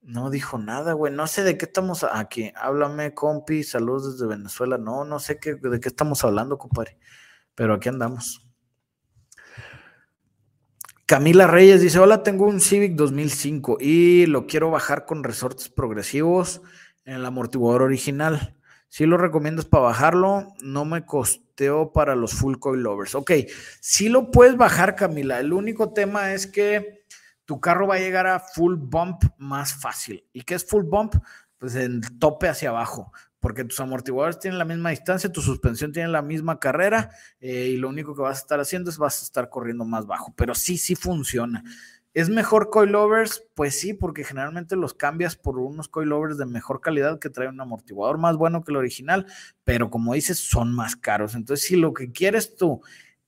[0.01, 1.13] no dijo nada, güey.
[1.13, 2.51] No sé de qué estamos aquí.
[2.55, 4.77] Háblame, compi, saludos desde Venezuela.
[4.77, 6.99] No, no sé qué, de qué estamos hablando, compadre.
[7.55, 8.44] Pero aquí andamos.
[11.07, 16.63] Camila Reyes dice, hola, tengo un Civic 2005 y lo quiero bajar con resortes progresivos
[17.03, 18.57] en el amortiguador original.
[18.89, 23.13] Si lo recomiendas para bajarlo, no me costeó para los full coil lovers.
[23.13, 23.33] Ok,
[23.81, 25.39] si lo puedes bajar, Camila.
[25.39, 27.05] El único tema es que
[27.45, 30.27] tu carro va a llegar a full bump más fácil.
[30.33, 31.13] ¿Y qué es full bump?
[31.59, 33.11] Pues el tope hacia abajo
[33.45, 37.77] porque tus amortiguadores tienen la misma distancia, tu suspensión tiene la misma carrera eh, y
[37.77, 40.55] lo único que vas a estar haciendo es vas a estar corriendo más bajo, pero
[40.55, 41.63] sí, sí funciona.
[42.15, 43.43] ¿Es mejor coilovers?
[43.53, 47.61] Pues sí, porque generalmente los cambias por unos coilovers de mejor calidad que traen un
[47.61, 49.27] amortiguador más bueno que el original,
[49.63, 51.35] pero como dices, son más caros.
[51.35, 52.81] Entonces, si lo que quieres tú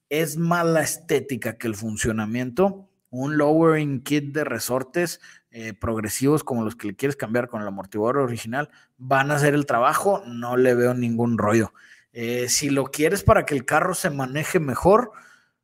[0.09, 6.63] es más la estética que el funcionamiento, un lowering kit de resortes eh, progresivos como
[6.63, 10.57] los que le quieres cambiar con el amortiguador original van a hacer el trabajo, no
[10.57, 11.73] le veo ningún rollo.
[12.13, 15.11] Eh, si lo quieres para que el carro se maneje mejor,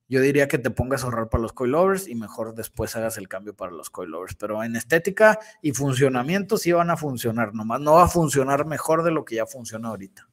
[0.08, 3.28] yo diría que te pongas a ahorrar para los coilovers y mejor después hagas el
[3.28, 4.36] cambio para los coilovers.
[4.36, 9.04] Pero en estética y funcionamiento sí van a funcionar, nomás no va a funcionar mejor
[9.04, 10.28] de lo que ya funciona ahorita.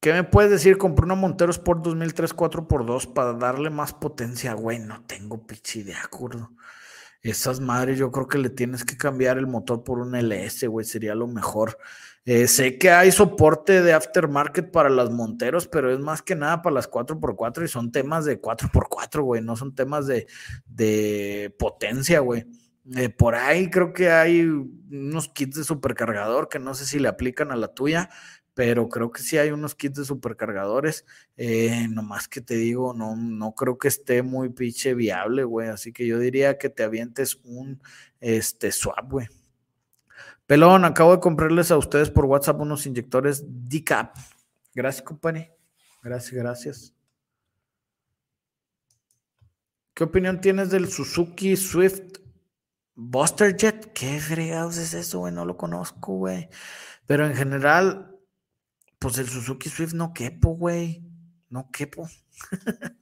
[0.00, 0.78] ¿Qué me puedes decir?
[0.78, 4.54] Compré una Montero Sport 2003 4x2 para darle más potencia.
[4.54, 6.52] Güey, no tengo pichi de acuerdo.
[7.20, 10.86] Esas madres, yo creo que le tienes que cambiar el motor por un LS, güey,
[10.86, 11.76] sería lo mejor.
[12.24, 16.62] Eh, sé que hay soporte de aftermarket para las Monteros, pero es más que nada
[16.62, 20.28] para las 4x4 y son temas de 4x4, güey, no son temas de,
[20.66, 22.46] de potencia, güey.
[22.96, 27.08] Eh, por ahí creo que hay unos kits de supercargador que no sé si le
[27.08, 28.08] aplican a la tuya,
[28.58, 31.06] pero creo que sí hay unos kits de supercargadores.
[31.36, 35.68] Eh, nomás que te digo, no, no creo que esté muy pinche viable, güey.
[35.68, 37.80] Así que yo diría que te avientes un
[38.18, 39.28] este, swap, güey.
[40.44, 44.16] Pelón, acabo de comprarles a ustedes por WhatsApp unos inyectores DCAP.
[44.74, 45.54] Gracias, compadre.
[46.02, 46.94] Gracias, gracias.
[49.94, 52.18] ¿Qué opinión tienes del Suzuki Swift
[52.96, 53.92] Buster Jet?
[53.92, 55.32] ¿Qué fregados es eso, güey?
[55.32, 56.48] No lo conozco, güey.
[57.06, 58.17] Pero en general,
[58.98, 61.04] pues el Suzuki Swift no quepo, güey.
[61.48, 62.08] No quepo.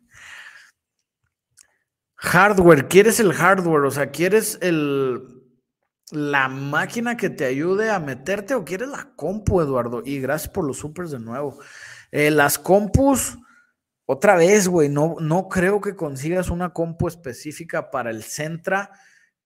[2.16, 3.84] hardware, ¿quieres el hardware?
[3.84, 5.36] O sea, ¿quieres el
[6.10, 10.02] la máquina que te ayude a meterte o quieres la compu, Eduardo.
[10.04, 11.58] Y gracias por los supers de nuevo.
[12.12, 13.36] Eh, las compus,
[14.04, 18.92] otra vez, güey, no, no creo que consigas una compu específica para el Centra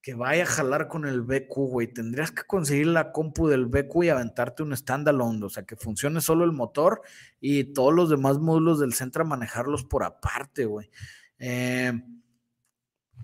[0.02, 1.88] que vaya a jalar con el BQ, güey.
[1.88, 6.20] Tendrías que conseguir la compu del BQ y aventarte un standalone, o sea, que funcione
[6.20, 7.02] solo el motor
[7.40, 10.90] y todos los demás módulos del Centra manejarlos por aparte, güey.
[11.38, 11.92] Eh,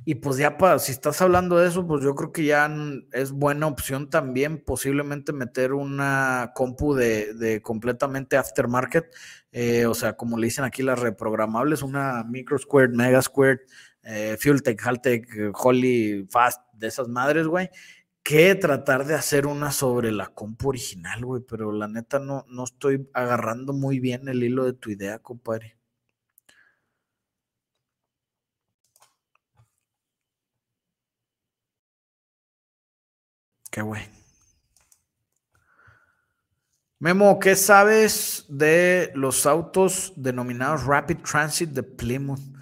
[0.09, 2.71] y pues ya para, si estás hablando de eso, pues yo creo que ya
[3.13, 9.13] es buena opción también posiblemente meter una compu de, completamente aftermarket,
[9.51, 13.59] eh, o sea, como le dicen aquí las reprogramables, una Micro Squared, Mega Squared,
[14.07, 17.71] eh, FuelTech, Haltech, Holly, Fast, de esas madres, güey,
[18.23, 22.65] que tratar de hacer una sobre la compu original, güey, pero la neta no, no
[22.65, 25.77] estoy agarrando muy bien el hilo de tu idea, compadre.
[33.71, 34.03] Qué güey.
[36.99, 42.56] Memo, ¿qué sabes de los autos denominados Rapid Transit de Plymouth?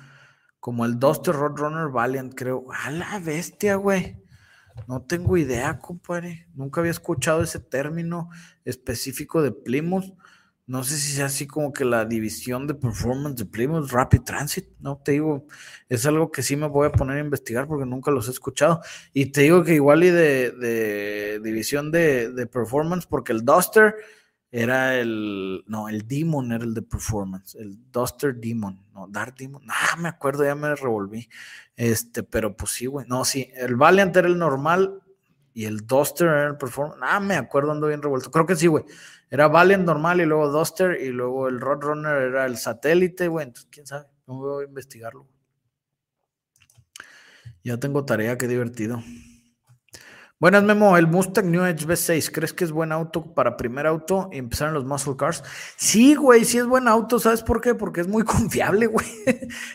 [0.64, 2.64] Como el Duster Roadrunner Valiant, creo.
[2.72, 4.16] A la bestia, güey.
[4.88, 6.48] No tengo idea, compadre.
[6.54, 8.30] Nunca había escuchado ese término
[8.64, 10.16] específico de Plymouth.
[10.66, 14.70] No sé si sea así como que la división de performance de Plymouth Rapid Transit,
[14.80, 15.46] no te digo,
[15.90, 18.80] es algo que sí me voy a poner a investigar porque nunca los he escuchado.
[19.12, 23.96] Y te digo que igual y de, división de, performance, porque el Duster
[24.56, 29.64] era el, no, el Demon era el de performance, el Duster Demon, no, Dark Demon,
[29.68, 31.28] ah, me acuerdo, ya me revolví.
[31.74, 35.02] Este, pero pues sí, güey, no, sí, el Valiant era el normal
[35.54, 38.68] y el Duster era el performance, ah, me acuerdo, ando bien revuelto, creo que sí,
[38.68, 38.84] güey.
[39.28, 43.48] Era Valiant normal y luego Duster y luego el Roadrunner era el satélite, güey.
[43.48, 45.26] Entonces, quién sabe, no voy a investigarlo.
[47.64, 49.02] Ya tengo tarea, qué divertido.
[50.44, 50.94] Buenas, Memo.
[50.98, 54.68] El Mustang New Edge V6, ¿crees que es buen auto para primer auto y empezar
[54.68, 55.42] en los muscle cars?
[55.78, 57.18] Sí, güey, sí es buen auto.
[57.18, 57.74] ¿Sabes por qué?
[57.74, 59.06] Porque es muy confiable, güey.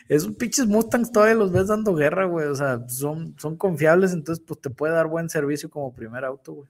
[0.08, 2.46] Esos pinches Mustangs todavía los ves dando guerra, güey.
[2.46, 6.54] O sea, son, son confiables, entonces pues te puede dar buen servicio como primer auto,
[6.54, 6.70] güey.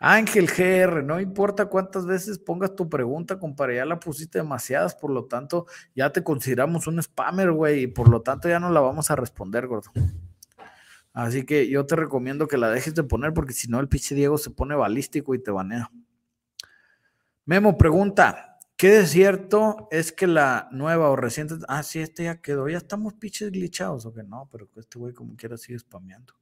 [0.00, 5.12] Ángel GR, no importa cuántas veces pongas tu pregunta, compadre, ya la pusiste demasiadas, por
[5.12, 8.80] lo tanto, ya te consideramos un spammer, güey, y por lo tanto ya no la
[8.80, 9.92] vamos a responder, gordo.
[11.18, 14.14] Así que yo te recomiendo que la dejes de poner, porque si no, el pinche
[14.14, 15.90] Diego se pone balístico y te banea.
[17.44, 21.56] Memo pregunta: ¿Qué de cierto es que la nueva o reciente.
[21.66, 22.68] Ah, sí, este ya quedó.
[22.68, 26.34] Ya estamos pinches glitchados, o que no, pero este güey, como quiera, sigue spameando.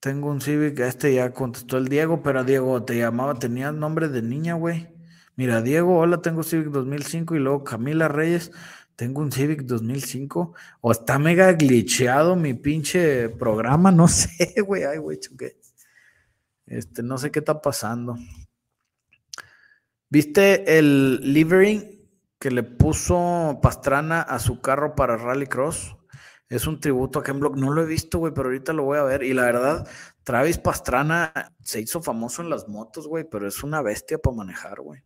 [0.00, 4.20] Tengo un Civic, este ya contestó el Diego, pero Diego te llamaba, tenía nombre de
[4.20, 4.90] niña, güey.
[5.36, 8.52] Mira, Diego, hola, tengo Civic 2005 y luego Camila Reyes,
[8.96, 10.54] tengo un Civic 2005.
[10.80, 15.58] O está mega glitcheado mi pinche programa, no sé, güey, ay, güey, choqué.
[16.66, 18.16] Este, no sé qué está pasando.
[20.08, 25.96] ¿Viste el livery que le puso Pastrana a su carro para Rallycross?
[26.48, 27.56] Es un tributo a Ken Block.
[27.56, 29.22] No lo he visto, güey, pero ahorita lo voy a ver.
[29.22, 29.88] Y la verdad,
[30.22, 31.32] Travis Pastrana
[31.62, 35.02] se hizo famoso en las motos, güey, pero es una bestia para manejar, güey.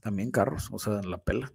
[0.00, 1.52] También carros, o sea, la pela.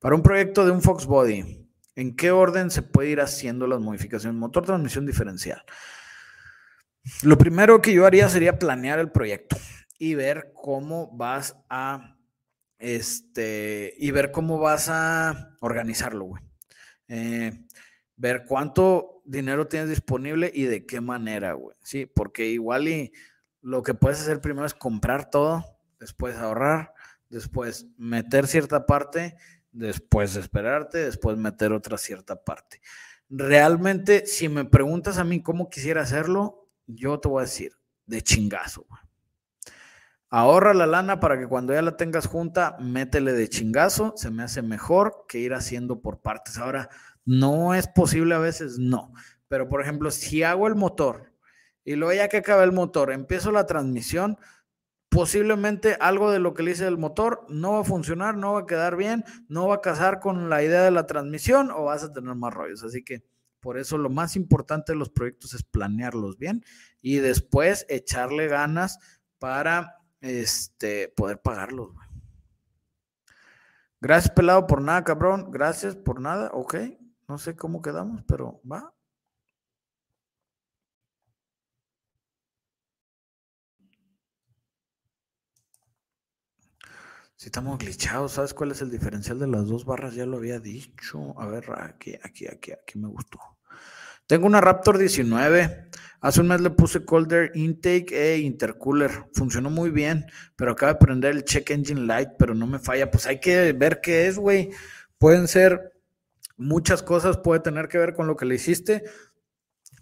[0.00, 3.80] Para un proyecto de un Fox Body, ¿en qué orden se puede ir haciendo las
[3.80, 4.38] modificaciones?
[4.40, 5.62] Motor, transmisión diferencial.
[7.22, 9.56] Lo primero que yo haría sería planear el proyecto
[9.98, 12.16] y ver cómo vas a,
[12.78, 16.42] este, y ver cómo vas a organizarlo, güey.
[17.08, 17.66] Eh,
[18.16, 21.76] ver cuánto dinero tienes disponible y de qué manera, güey.
[21.82, 23.12] Sí, porque igual y
[23.60, 25.62] lo que puedes hacer primero es comprar todo,
[25.98, 26.94] después ahorrar,
[27.28, 29.36] después meter cierta parte,
[29.72, 32.80] después esperarte, después meter otra cierta parte.
[33.28, 37.72] Realmente, si me preguntas a mí cómo quisiera hacerlo, yo te voy a decir,
[38.06, 38.86] de chingazo.
[40.28, 44.14] Ahorra la lana para que cuando ya la tengas junta, métele de chingazo.
[44.16, 46.58] Se me hace mejor que ir haciendo por partes.
[46.58, 46.88] Ahora,
[47.24, 49.12] no es posible a veces, no.
[49.48, 51.32] Pero, por ejemplo, si hago el motor
[51.84, 54.38] y luego ya que acabe el motor, empiezo la transmisión,
[55.10, 58.60] posiblemente algo de lo que le hice del motor no va a funcionar, no va
[58.60, 62.04] a quedar bien, no va a casar con la idea de la transmisión o vas
[62.04, 62.84] a tener más rollos.
[62.84, 63.24] Así que
[63.58, 66.64] por eso lo más importante de los proyectos es planearlos bien
[67.02, 68.98] y después echarle ganas
[69.38, 71.90] para este, poder pagarlos.
[74.00, 75.50] Gracias, pelado, por nada, cabrón.
[75.50, 76.50] Gracias por nada.
[76.54, 76.76] Ok,
[77.28, 78.94] no sé cómo quedamos, pero va.
[87.40, 90.14] Si estamos glitchados, ¿sabes cuál es el diferencial de las dos barras?
[90.14, 91.40] Ya lo había dicho.
[91.40, 93.38] A ver, aquí, aquí, aquí, aquí me gustó.
[94.26, 95.88] Tengo una Raptor 19.
[96.20, 99.24] Hace un mes le puse Colder Intake e Intercooler.
[99.32, 103.10] Funcionó muy bien, pero acaba de prender el Check Engine Light, pero no me falla.
[103.10, 104.72] Pues hay que ver qué es, güey.
[105.16, 105.94] Pueden ser
[106.58, 109.02] muchas cosas, puede tener que ver con lo que le hiciste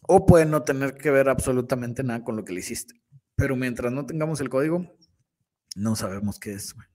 [0.09, 3.01] o puede no tener que ver absolutamente nada con lo que le hiciste.
[3.37, 4.93] Pero mientras no tengamos el código,
[5.77, 6.89] no sabemos qué es, güey.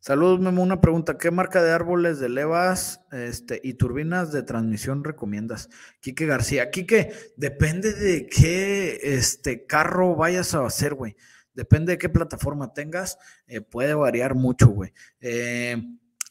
[0.00, 0.62] Saludos, Memo.
[0.62, 5.68] Una pregunta: ¿Qué marca de árboles de levas este, y turbinas de transmisión recomiendas?
[6.00, 6.70] Quique García.
[6.70, 11.16] Quique, depende de qué este, carro vayas a hacer, güey.
[11.52, 14.94] Depende de qué plataforma tengas, eh, puede variar mucho, güey.
[15.20, 15.76] Eh,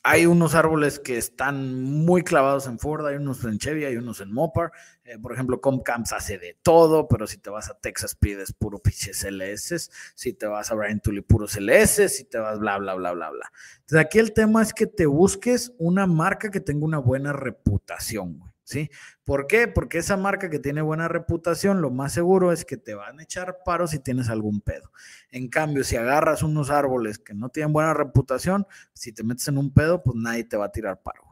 [0.09, 4.21] hay unos árboles que están muy clavados en Ford, hay unos en Chevy, hay unos
[4.21, 4.71] en Mopar.
[5.03, 8.79] Eh, por ejemplo, Comcamps hace de todo, pero si te vas a Texas pides puro
[8.79, 12.95] pinche CLS, si te vas a Brian Tully puro CLS, si te vas bla, bla,
[12.95, 13.51] bla, bla, bla.
[13.81, 18.48] Entonces aquí el tema es que te busques una marca que tenga una buena reputación.
[18.69, 18.91] ¿Sí?
[19.23, 19.67] ¿Por qué?
[19.67, 23.23] Porque esa marca que tiene buena reputación, lo más seguro es que te van a
[23.23, 24.91] echar paro si tienes algún pedo.
[25.31, 29.57] En cambio, si agarras unos árboles que no tienen buena reputación, si te metes en
[29.57, 31.23] un pedo, pues nadie te va a tirar paro.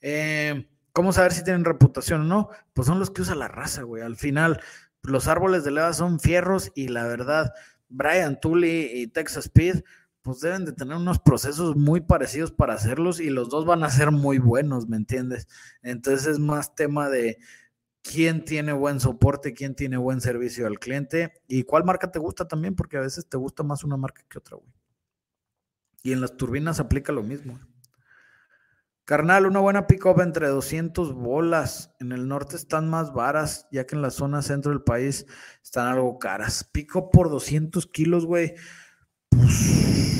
[0.00, 2.48] Eh, ¿Cómo saber si tienen reputación o no?
[2.72, 4.02] Pues son los que usa la raza, güey.
[4.02, 4.62] Al final,
[5.02, 7.52] los árboles de leva son fierros y la verdad,
[7.90, 9.84] Brian Tully y Texas Speed
[10.26, 13.90] pues deben de tener unos procesos muy parecidos para hacerlos y los dos van a
[13.90, 15.46] ser muy buenos, ¿me entiendes?
[15.82, 17.38] Entonces es más tema de
[18.02, 22.48] quién tiene buen soporte, quién tiene buen servicio al cliente y cuál marca te gusta
[22.48, 24.68] también, porque a veces te gusta más una marca que otra, güey.
[26.02, 27.60] Y en las turbinas aplica lo mismo.
[29.04, 31.94] Carnal, una buena pick-up entre 200 bolas.
[32.00, 35.24] En el norte están más varas, ya que en la zona centro del país
[35.62, 36.68] están algo caras.
[36.72, 38.56] Pick-up por 200 kilos, güey.
[39.28, 40.15] Pues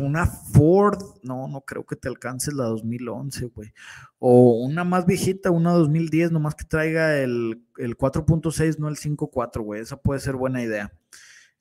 [0.00, 3.72] una Ford, no, no creo que te alcances la 2011, güey.
[4.18, 9.80] O una más viejita, una 2010, nomás que traiga el, 4.6, no el 5.4, güey.
[9.80, 10.92] Esa puede ser buena idea.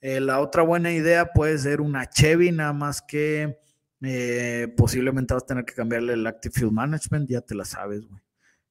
[0.02, 3.60] Eh, la otra buena idea puede ser una Chevy, nada más que
[4.02, 8.06] eh, posiblemente vas a tener que cambiarle el Active Fuel Management, ya te la sabes,
[8.06, 8.22] güey.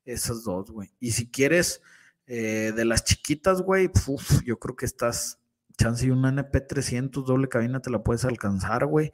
[0.04, 0.90] Esas dos, güey.
[1.00, 1.80] Y si quieres
[2.26, 3.90] eh, de las chiquitas, güey,
[4.44, 5.38] yo creo que estás
[5.76, 9.12] chance una NP300 doble cabina te la puedes alcanzar, güey.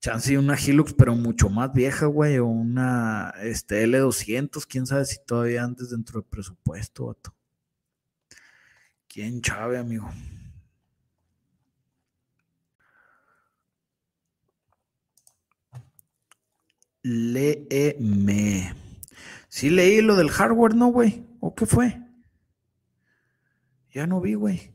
[0.00, 5.18] Chance una Hilux, pero mucho más vieja, güey, o una este, L200, quién sabe si
[5.24, 7.34] todavía antes dentro del presupuesto, vato.
[9.08, 10.10] ¿Quién sabe, amigo?
[17.04, 18.74] Léeme.
[19.48, 21.26] Sí leí lo del hardware, ¿no, güey?
[21.40, 22.00] ¿O qué fue?
[23.92, 24.71] Ya no vi, güey.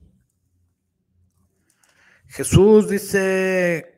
[2.28, 3.98] Jesús dice,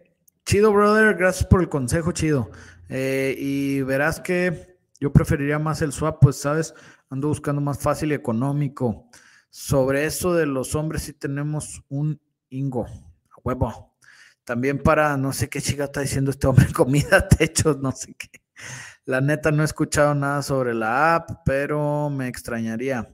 [0.49, 2.49] Chido, brother, gracias por el consejo, chido.
[2.89, 6.73] Eh, y verás que yo preferiría más el swap, pues sabes,
[7.11, 9.11] ando buscando más fácil y económico.
[9.51, 12.19] Sobre eso de los hombres, sí tenemos un
[12.49, 12.87] ingo,
[13.43, 13.95] huevo.
[14.43, 18.29] También para, no sé qué chica está diciendo este hombre, comida, techos, no sé qué.
[19.05, 23.07] La neta no he escuchado nada sobre la app, pero me extrañaría.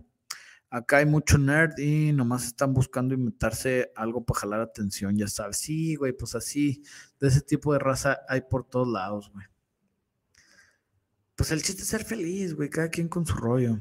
[0.76, 5.56] Acá hay mucho nerd y nomás están buscando inventarse algo para jalar atención, ya sabes.
[5.56, 6.84] Sí, güey, pues así,
[7.18, 9.46] de ese tipo de raza hay por todos lados, güey.
[11.34, 13.80] Pues el chiste es ser feliz, güey, cada quien con su rollo.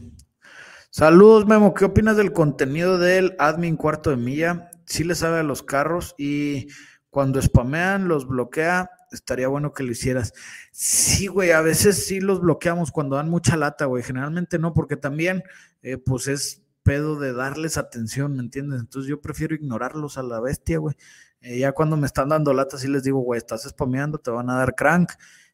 [0.89, 1.75] Saludos, Memo.
[1.75, 4.71] ¿Qué opinas del contenido del admin cuarto de milla?
[4.87, 6.69] Sí le sabe a los carros y
[7.11, 8.89] cuando spamean los bloquea.
[9.11, 10.33] Estaría bueno que lo hicieras.
[10.71, 14.05] Sí, güey, a veces sí los bloqueamos cuando dan mucha lata, güey.
[14.05, 15.43] Generalmente no, porque también,
[15.83, 18.79] eh, pues es pedo de darles atención, ¿me entiendes?
[18.79, 20.95] Entonces yo prefiero ignorarlos a la bestia, güey.
[21.41, 24.49] Eh, ya cuando me están dando latas, sí les digo, güey, estás spameando, te van
[24.51, 25.11] a dar crank.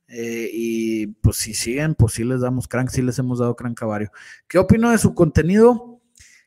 [0.08, 3.80] Eh, y pues si siguen, pues sí les damos crank, sí les hemos dado crank
[3.82, 4.10] a varios.
[4.48, 6.00] ¿Qué opino de su contenido?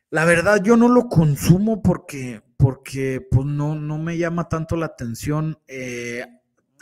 [0.10, 4.88] La verdad, yo no lo consumo porque, porque pues no, no me llama tanto la
[4.88, 5.58] atención.
[5.68, 6.26] Eh,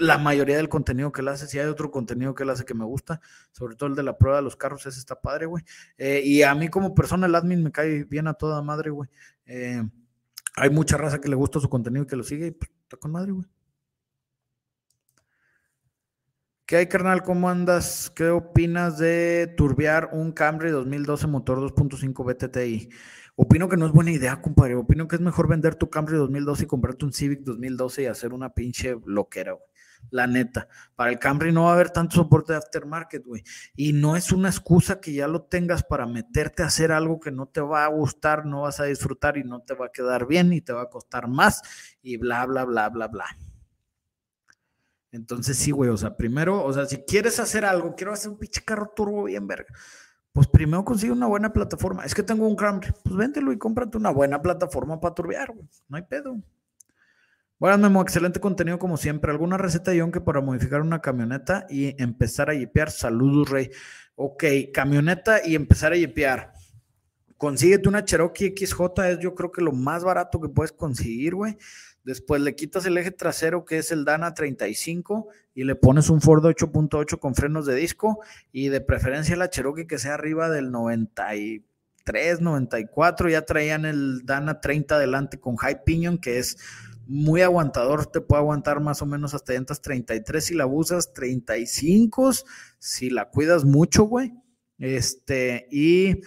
[0.02, 2.74] la mayoría del contenido que él hace, si hay otro contenido que él hace que
[2.74, 3.22] me gusta,
[3.52, 5.64] sobre todo el de la prueba de los carros, ese está padre, güey.
[5.98, 9.10] Eh, y a mí como persona, el admin me cae bien a toda madre, güey.
[9.46, 9.84] Eh,
[10.56, 12.98] hay mucha raza que le gusta su contenido y que lo sigue y pues, está
[12.98, 13.46] con madre, güey.
[16.66, 17.22] ¿Qué hay, carnal?
[17.22, 18.12] ¿Cómo andas?
[18.16, 22.90] ¿Qué opinas de turbear un Camry 2012 motor 2.5 BTTI?
[23.36, 24.76] Opino que no es buena idea, compadre.
[24.76, 28.34] Opino que es mejor vender tu Camry 2012 y comprarte un Civic 2012 y hacer
[28.34, 29.71] una pinche loquera, güey
[30.10, 30.68] la neta.
[30.96, 33.44] Para el Camry no va a haber tanto soporte de aftermarket, güey.
[33.76, 37.32] Y no es una excusa que ya lo tengas para meterte a hacer algo que
[37.32, 40.28] no te va a gustar, no vas a disfrutar y no te va a quedar
[40.28, 41.62] bien y te va a costar más
[42.02, 43.26] y bla, bla, bla, bla, bla.
[45.12, 48.38] Entonces sí, güey, o sea, primero, o sea, si quieres hacer algo, quiero hacer un
[48.38, 49.74] pinche carro turbo bien verga,
[50.32, 52.06] pues primero consigue una buena plataforma.
[52.06, 55.68] Es que tengo un Camry, pues véndelo y cómprate una buena plataforma para turbear, güey.
[55.90, 56.42] No hay pedo.
[57.62, 58.02] Buenas, Memo.
[58.02, 59.30] Excelente contenido como siempre.
[59.30, 62.90] ¿Alguna receta, John, que para modificar una camioneta y empezar a yipear?
[62.90, 63.70] Saludos, Rey.
[64.16, 66.54] Ok, camioneta y empezar a yipear.
[67.38, 68.82] Consíguete una Cherokee XJ,
[69.12, 71.56] es yo creo que lo más barato que puedes conseguir, güey.
[72.04, 76.20] Después le quitas el eje trasero que es el Dana 35 y le pones un
[76.20, 80.72] Ford 8.8 con frenos de disco y de preferencia la Cherokee que sea arriba del
[80.72, 83.30] 93, 94.
[83.30, 86.58] Ya traían el Dana 30 adelante con High Pinion que es
[87.12, 92.32] muy aguantador, te puede aguantar más o menos hasta llantas 33 si la usas, 35
[92.80, 94.34] si la cuidas mucho, güey.
[94.78, 96.22] Este, y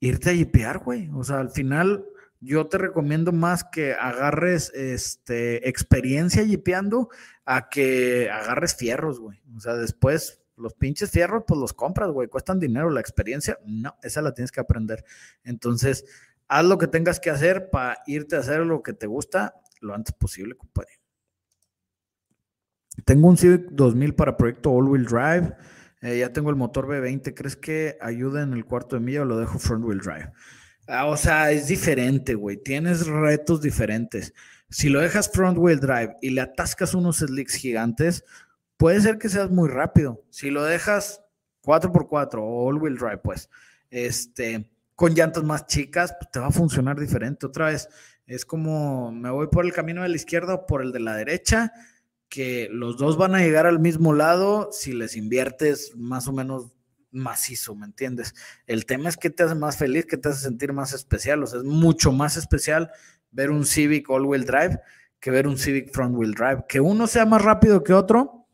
[0.00, 1.08] irte a jipear, güey.
[1.14, 2.04] O sea, al final
[2.40, 7.10] yo te recomiendo más que agarres este, experiencia jipeando
[7.44, 9.40] a que agarres fierros, güey.
[9.56, 12.26] O sea, después los pinches fierros, pues los compras, güey.
[12.26, 12.90] Cuestan dinero.
[12.90, 15.04] La experiencia, no, esa la tienes que aprender.
[15.44, 16.04] Entonces,
[16.48, 19.54] haz lo que tengas que hacer para irte a hacer lo que te gusta
[19.84, 20.92] lo antes posible, compadre.
[23.04, 25.54] Tengo un Civic 2000 para proyecto all-wheel drive.
[26.00, 27.34] Eh, ya tengo el motor V20.
[27.34, 30.32] ¿Crees que ayuda en el cuarto de milla o lo dejo front-wheel drive?
[30.86, 32.58] Ah, o sea, es diferente, güey.
[32.58, 34.34] Tienes retos diferentes.
[34.68, 38.24] Si lo dejas front-wheel drive y le atascas unos slicks gigantes,
[38.76, 40.22] puede ser que seas muy rápido.
[40.30, 41.22] Si lo dejas
[41.62, 43.48] 4x4 o all-wheel drive, pues,
[43.90, 47.46] este, con llantas más chicas, pues te va a funcionar diferente.
[47.46, 47.88] Otra vez,
[48.26, 51.16] es como me voy por el camino de la izquierda o por el de la
[51.16, 51.72] derecha,
[52.28, 56.72] que los dos van a llegar al mismo lado si les inviertes más o menos
[57.10, 58.34] macizo, ¿me entiendes?
[58.66, 61.46] El tema es que te hace más feliz, que te hace sentir más especial, o
[61.46, 62.90] sea, es mucho más especial
[63.30, 64.80] ver un Civic all-wheel drive
[65.24, 66.66] que ver un Civic front-wheel drive.
[66.68, 68.46] Que uno sea más rápido que otro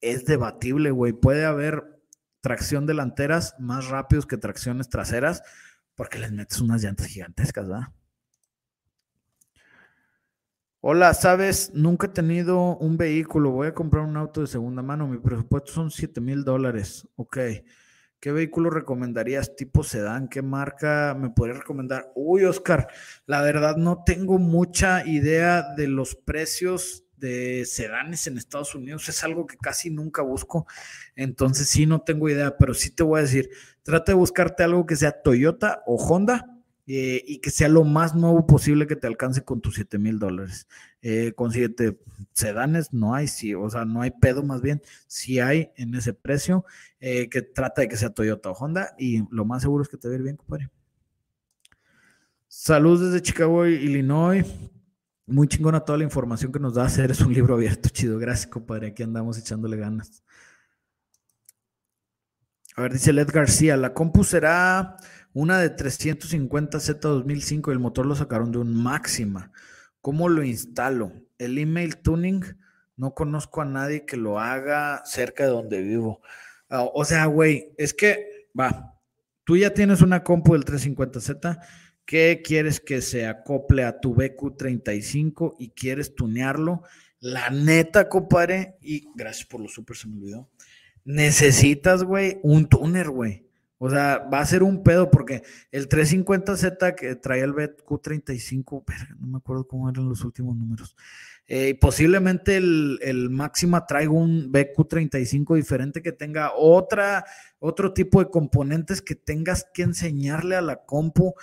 [0.00, 1.12] es debatible, güey.
[1.12, 2.00] Puede haber
[2.40, 5.42] tracción delanteras más rápidos que tracciones traseras
[5.96, 7.88] porque les metes unas llantas gigantescas, ¿verdad?
[10.88, 15.08] Hola, sabes, nunca he tenido un vehículo, voy a comprar un auto de segunda mano,
[15.08, 17.08] mi presupuesto son 7 mil dólares.
[17.16, 17.38] Ok,
[18.20, 19.56] ¿qué vehículo recomendarías?
[19.56, 20.28] ¿Tipo sedán?
[20.28, 22.12] ¿Qué marca me podrías recomendar?
[22.14, 22.86] Uy, Oscar,
[23.26, 29.24] la verdad no tengo mucha idea de los precios de sedanes en Estados Unidos, es
[29.24, 30.68] algo que casi nunca busco,
[31.16, 33.50] entonces sí no tengo idea, pero sí te voy a decir,
[33.82, 36.55] trata de buscarte algo que sea Toyota o Honda
[36.88, 40.18] eh, y que sea lo más nuevo posible que te alcance con tus 7 mil
[40.20, 40.68] dólares.
[41.02, 41.34] Eh,
[42.32, 46.12] sedanes no hay, sí, o sea, no hay pedo más bien, si hay en ese
[46.14, 46.64] precio,
[47.00, 49.96] eh, que trata de que sea Toyota o Honda y lo más seguro es que
[49.96, 50.70] te va a ir bien, compadre.
[52.48, 54.46] Saludos desde Chicago, Illinois.
[55.26, 57.10] Muy chingona toda la información que nos da hacer.
[57.10, 58.18] Es un libro abierto, chido.
[58.18, 58.88] Gracias, compadre.
[58.88, 60.22] Aquí andamos echándole ganas.
[62.76, 64.96] A ver, dice Led García, la compu será
[65.36, 69.52] una de 350Z 2005 y el motor lo sacaron de un máxima.
[70.00, 71.12] ¿Cómo lo instalo?
[71.36, 72.42] El email tuning,
[72.96, 76.22] no conozco a nadie que lo haga cerca de donde vivo.
[76.70, 78.98] Ah, o sea, güey, es que, va,
[79.44, 81.60] tú ya tienes una compu del 350Z,
[82.06, 86.82] ¿qué quieres que se acople a tu BQ35 y quieres tunearlo?
[87.20, 90.48] La neta, compadre, y gracias por lo súper, se me olvidó.
[91.04, 93.45] Necesitas, güey, un tuner, güey.
[93.78, 98.84] O sea, va a ser un pedo porque el 350Z que traía el BQ35,
[99.18, 100.96] no me acuerdo cómo eran los últimos números.
[101.48, 107.24] Eh, posiblemente el, el Máxima traiga un BQ35 diferente que tenga otra,
[107.58, 111.34] otro tipo de componentes que tengas que enseñarle a la compu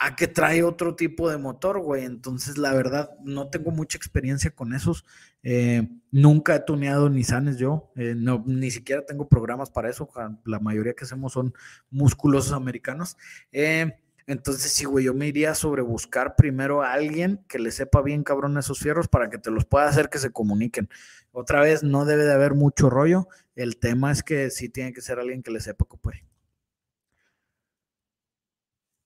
[0.00, 2.04] a que trae otro tipo de motor, güey.
[2.06, 5.04] Entonces, la verdad, no tengo mucha experiencia con esos.
[5.42, 7.92] Eh, nunca he tuneado Nissanes yo.
[7.96, 10.08] Eh, no, ni siquiera tengo programas para eso.
[10.46, 11.52] La mayoría que hacemos son
[11.90, 13.18] musculosos americanos.
[13.52, 13.92] Eh,
[14.26, 18.22] Entonces, sí, güey, yo me iría sobre buscar primero a alguien que le sepa bien
[18.24, 20.88] cabrón esos fierros para que te los pueda hacer que se comuniquen.
[21.32, 23.28] Otra vez, no debe de haber mucho rollo.
[23.54, 26.29] El tema es que sí tiene que ser alguien que le sepa pues.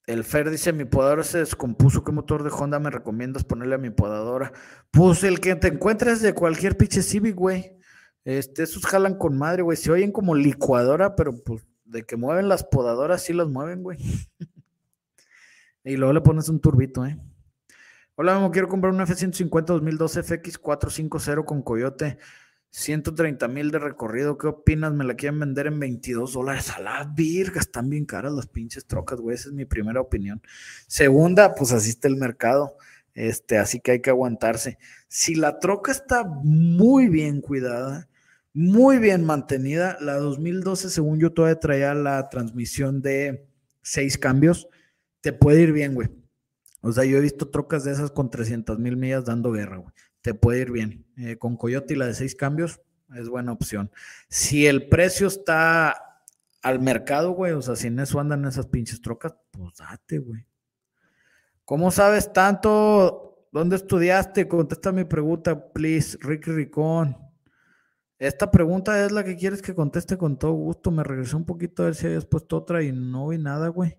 [0.06, 3.78] El Fer dice, mi podadora se descompuso, ¿qué motor de Honda me recomiendas ponerle a
[3.78, 4.52] mi podadora?
[4.90, 7.72] Pues el que te encuentres de cualquier pinche Civic, güey.
[8.24, 9.76] Este, esos jalan con madre, güey.
[9.76, 13.98] Se oyen como licuadora, pero pues de que mueven las podadoras, sí las mueven, güey.
[15.86, 17.18] Y luego le pones un turbito, ¿eh?
[18.14, 22.16] Hola, me quiero comprar un F-150 2012 FX450 con Coyote.
[22.74, 24.36] 130 mil de recorrido.
[24.36, 24.92] ¿Qué opinas?
[24.92, 26.70] Me la quieren vender en 22 dólares.
[26.70, 29.36] A la virga, están bien caras las pinches trocas, güey.
[29.36, 30.42] Esa es mi primera opinión.
[30.88, 32.76] Segunda, pues así está el mercado.
[33.14, 34.78] Este, así que hay que aguantarse.
[35.06, 38.08] Si la troca está muy bien cuidada,
[38.52, 43.46] muy bien mantenida, la 2012, según yo, todavía traía la transmisión de
[43.82, 44.68] seis cambios
[45.24, 46.10] te puede ir bien, güey.
[46.82, 49.94] O sea, yo he visto trocas de esas con 300 mil millas dando guerra, güey.
[50.20, 51.03] Te puede ir bien.
[51.16, 52.80] Eh, con Coyote y la de seis cambios
[53.14, 53.90] es buena opción.
[54.28, 56.22] Si el precio está
[56.62, 60.46] al mercado, güey, o sea, si en eso andan esas pinches trocas, pues date, güey.
[61.64, 63.48] ¿Cómo sabes tanto?
[63.52, 64.48] ¿Dónde estudiaste?
[64.48, 67.16] Contesta mi pregunta, please, Ricky Ricón.
[68.18, 70.90] Esta pregunta es la que quieres que conteste con todo gusto.
[70.90, 73.98] Me regresé un poquito a ver si habías puesto otra y no vi nada, güey.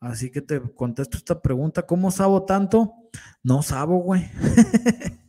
[0.00, 1.82] Así que te contesto esta pregunta.
[1.82, 2.94] ¿Cómo sabo tanto?
[3.42, 4.30] No sabo, güey.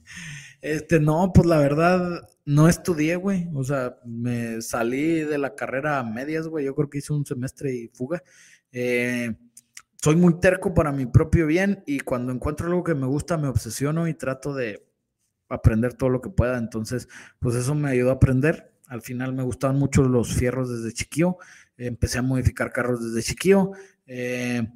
[0.65, 3.47] este, no, pues la verdad, no estudié, güey.
[3.53, 6.65] O sea, me salí de la carrera a medias, güey.
[6.65, 8.23] Yo creo que hice un semestre y fuga.
[8.71, 9.35] Eh,
[10.01, 13.47] soy muy terco para mi propio bien y cuando encuentro algo que me gusta me
[13.47, 14.87] obsesiono y trato de
[15.49, 16.57] aprender todo lo que pueda.
[16.57, 17.07] Entonces,
[17.37, 18.73] pues eso me ayudó a aprender.
[18.87, 21.37] Al final me gustaban mucho los fierros desde chiquillo.
[21.77, 23.73] Empecé a modificar carros desde chiquillo.
[24.07, 24.67] Eh,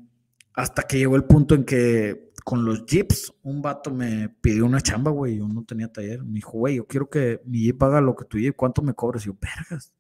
[0.53, 4.81] hasta que llegó el punto en que con los jeeps, un vato me pidió una
[4.81, 5.37] chamba, güey.
[5.37, 6.23] Yo no tenía taller.
[6.23, 8.95] Me dijo, güey, yo quiero que mi jeep haga lo que tu jeep, ¿cuánto me
[8.95, 9.21] cobres?
[9.21, 9.93] Y yo, vergas.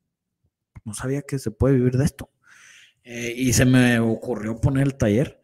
[0.83, 2.31] No sabía que se puede vivir de esto.
[3.03, 5.38] Eh, y se me ocurrió poner el taller.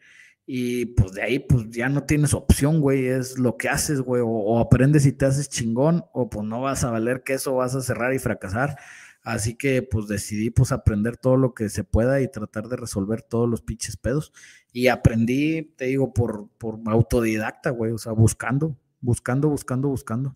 [0.47, 3.07] Y pues de ahí, pues ya no tienes opción, güey.
[3.07, 4.21] Es lo que haces, güey.
[4.25, 7.75] O, aprendes y te haces chingón, o pues no vas a valer que eso vas
[7.75, 8.77] a cerrar y fracasar.
[9.23, 13.23] Así que pues decidí pues aprender todo lo que se pueda y tratar de resolver
[13.23, 14.31] todos los pinches pedos.
[14.71, 20.35] Y aprendí, te digo, por, por autodidacta, güey, o sea, buscando, buscando, buscando, buscando.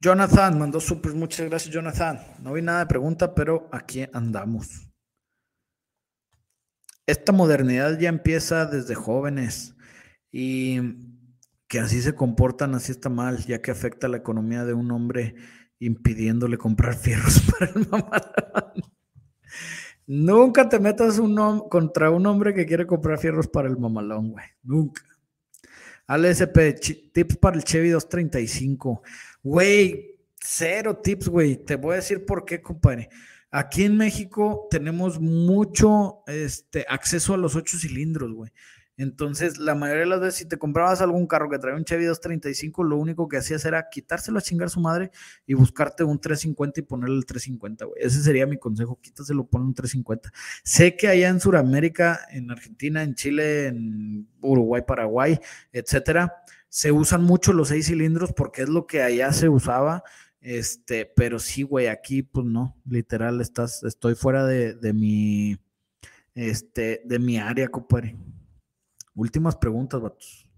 [0.00, 2.20] Jonathan mandó super, muchas gracias Jonathan.
[2.40, 4.87] No vi nada de pregunta, pero aquí andamos.
[7.08, 9.74] Esta modernidad ya empieza desde jóvenes
[10.30, 10.78] y
[11.66, 15.34] que así se comportan, así está mal, ya que afecta la economía de un hombre
[15.78, 18.82] impidiéndole comprar fierros para el mamalón.
[20.06, 21.34] Nunca te metas un
[21.70, 24.44] contra un hombre que quiere comprar fierros para el mamalón, güey.
[24.62, 25.00] Nunca.
[26.12, 26.76] SP,
[27.14, 29.02] tips para el Chevy 235.
[29.42, 31.56] Güey, cero tips, güey.
[31.56, 33.08] Te voy a decir por qué, compadre.
[33.50, 38.52] Aquí en México tenemos mucho este, acceso a los ocho cilindros, güey.
[38.98, 42.04] Entonces, la mayoría de las veces, si te comprabas algún carro que traía un Chevy
[42.04, 45.12] 235, lo único que hacías era quitárselo a chingar su madre
[45.46, 48.02] y buscarte un 350 y ponerle el 350, güey.
[48.02, 50.32] Ese sería mi consejo, quítaselo, pon un 350.
[50.64, 55.38] Sé que allá en Sudamérica, en Argentina, en Chile, en Uruguay, Paraguay,
[55.72, 56.34] etcétera,
[56.68, 60.02] se usan mucho los seis cilindros porque es lo que allá se usaba.
[60.48, 65.58] Este, pero sí, güey, aquí, pues no, literal, estás, estoy fuera de, de mi,
[66.34, 68.16] este, de mi área, compadre.
[69.14, 70.48] Últimas preguntas, vatos.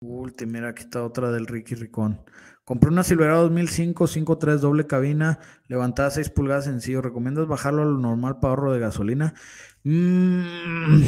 [0.00, 2.20] Última, mira, aquí está otra del Ricky Ricón.
[2.64, 7.02] Compré una Silverado 2005, 5.3 doble cabina, levantada 6 pulgadas sencillo.
[7.02, 9.34] ¿Recomiendas bajarlo a lo normal para ahorro de gasolina?
[9.82, 11.02] Mm,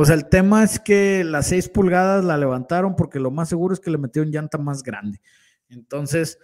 [0.00, 3.74] o sea, el tema es que las 6 pulgadas la levantaron porque lo más seguro
[3.74, 5.20] es que le metieron llanta más grande.
[5.68, 6.38] Entonces,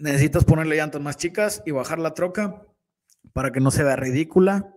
[0.00, 2.66] necesitas ponerle llantas más chicas y bajar la troca
[3.32, 4.74] para que no se vea ridícula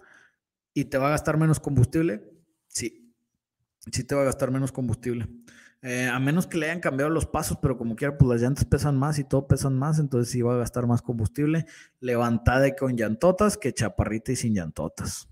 [0.75, 2.23] y te va a gastar menos combustible,
[2.67, 3.11] sí,
[3.91, 5.27] sí te va a gastar menos combustible.
[5.81, 8.65] Eh, a menos que le hayan cambiado los pasos, pero como quiera, pues las llantas
[8.65, 11.65] pesan más y todo pesan más, entonces sí va a gastar más combustible.
[11.99, 15.29] Levantada con llantotas que chaparrita y sin llantotas.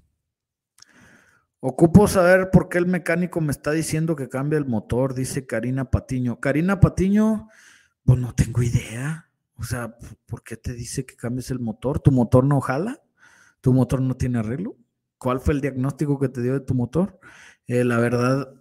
[1.65, 5.89] Ocupo saber por qué el mecánico me está diciendo que cambie el motor, dice Karina
[5.89, 6.41] Patiño.
[6.41, 7.47] Karina Patiño,
[8.03, 9.29] pues no tengo idea.
[9.55, 9.95] O sea,
[10.25, 12.01] ¿por qué te dice que cambies el motor?
[12.01, 13.01] ¿Tu motor no jala?
[13.61, 14.75] ¿Tu motor no tiene arreglo?
[15.17, 17.17] ¿Cuál fue el diagnóstico que te dio de tu motor?
[17.67, 18.53] Eh, la verdad,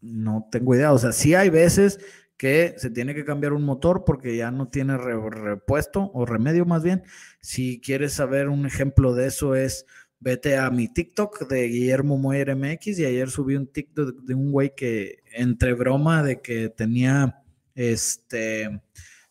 [0.00, 0.92] no tengo idea.
[0.92, 2.00] O sea, sí hay veces
[2.36, 6.82] que se tiene que cambiar un motor porque ya no tiene repuesto o remedio más
[6.82, 7.04] bien.
[7.40, 9.86] Si quieres saber un ejemplo de eso es
[10.20, 14.52] vete a mi TikTok de Guillermo Moyer MX y ayer subí un TikTok de un
[14.52, 17.42] güey que entre broma de que tenía
[17.74, 18.80] este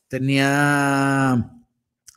[0.07, 1.57] tenía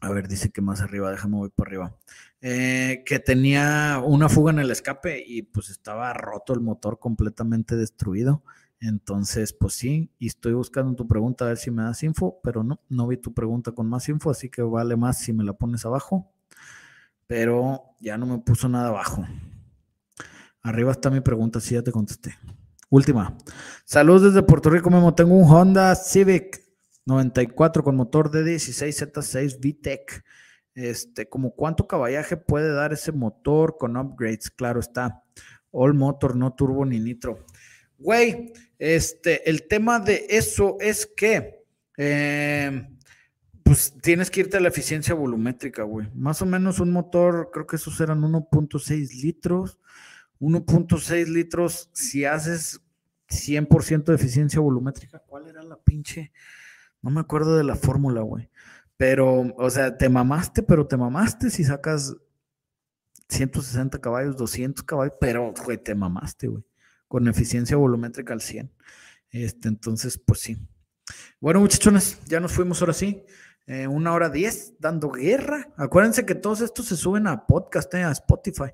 [0.00, 1.96] a ver, dice que más arriba, déjame voy por arriba.
[2.40, 7.76] Eh, que tenía una fuga en el escape y pues estaba roto el motor completamente
[7.76, 8.42] destruido.
[8.80, 12.64] Entonces, pues sí, y estoy buscando tu pregunta a ver si me das info, pero
[12.64, 15.52] no, no vi tu pregunta con más info, así que vale más si me la
[15.52, 16.32] pones abajo.
[17.30, 19.24] Pero ya no me puso nada abajo.
[20.62, 22.36] Arriba está mi pregunta, sí ya te contesté.
[22.88, 23.38] Última.
[23.84, 25.14] Saludos desde Puerto Rico, Memo.
[25.14, 26.60] Tengo un Honda Civic
[27.06, 30.24] 94 con motor de 16 Z6 VTEC.
[30.74, 35.22] Este, como cuánto caballaje puede dar ese motor con upgrades, claro está.
[35.70, 37.46] All motor, no turbo ni nitro.
[37.96, 41.64] Güey, este, el tema de eso es que,
[41.96, 42.98] em,
[43.70, 46.08] pues tienes que irte a la eficiencia volumétrica, güey.
[46.14, 49.78] Más o menos un motor, creo que esos eran 1.6 litros.
[50.40, 52.80] 1.6 litros, si haces
[53.28, 56.32] 100% de eficiencia volumétrica, ¿cuál era la pinche?
[57.00, 58.50] No me acuerdo de la fórmula, güey.
[58.96, 62.16] Pero, o sea, te mamaste, pero te mamaste si sacas
[63.28, 66.64] 160 caballos, 200 caballos, pero, güey, te mamaste, güey
[67.10, 68.70] con eficiencia volumétrica al 100.
[69.30, 70.56] Este, entonces, pues sí.
[71.40, 73.24] Bueno, muchachones, ya nos fuimos ahora sí.
[73.72, 75.68] Eh, una hora diez dando guerra.
[75.76, 78.72] Acuérdense que todos estos se suben a podcast, eh, a Spotify.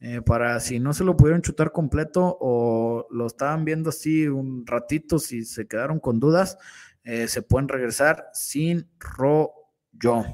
[0.00, 4.66] Eh, para si no se lo pudieron chutar completo o lo estaban viendo así un
[4.66, 6.58] ratito, si se quedaron con dudas,
[7.04, 10.24] se pueden regresar sin rollo.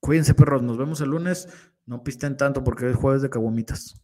[0.00, 0.62] Cuídense, perros.
[0.62, 1.46] Nos vemos el lunes.
[1.84, 4.00] No pisten tanto porque es jueves de caguamitas.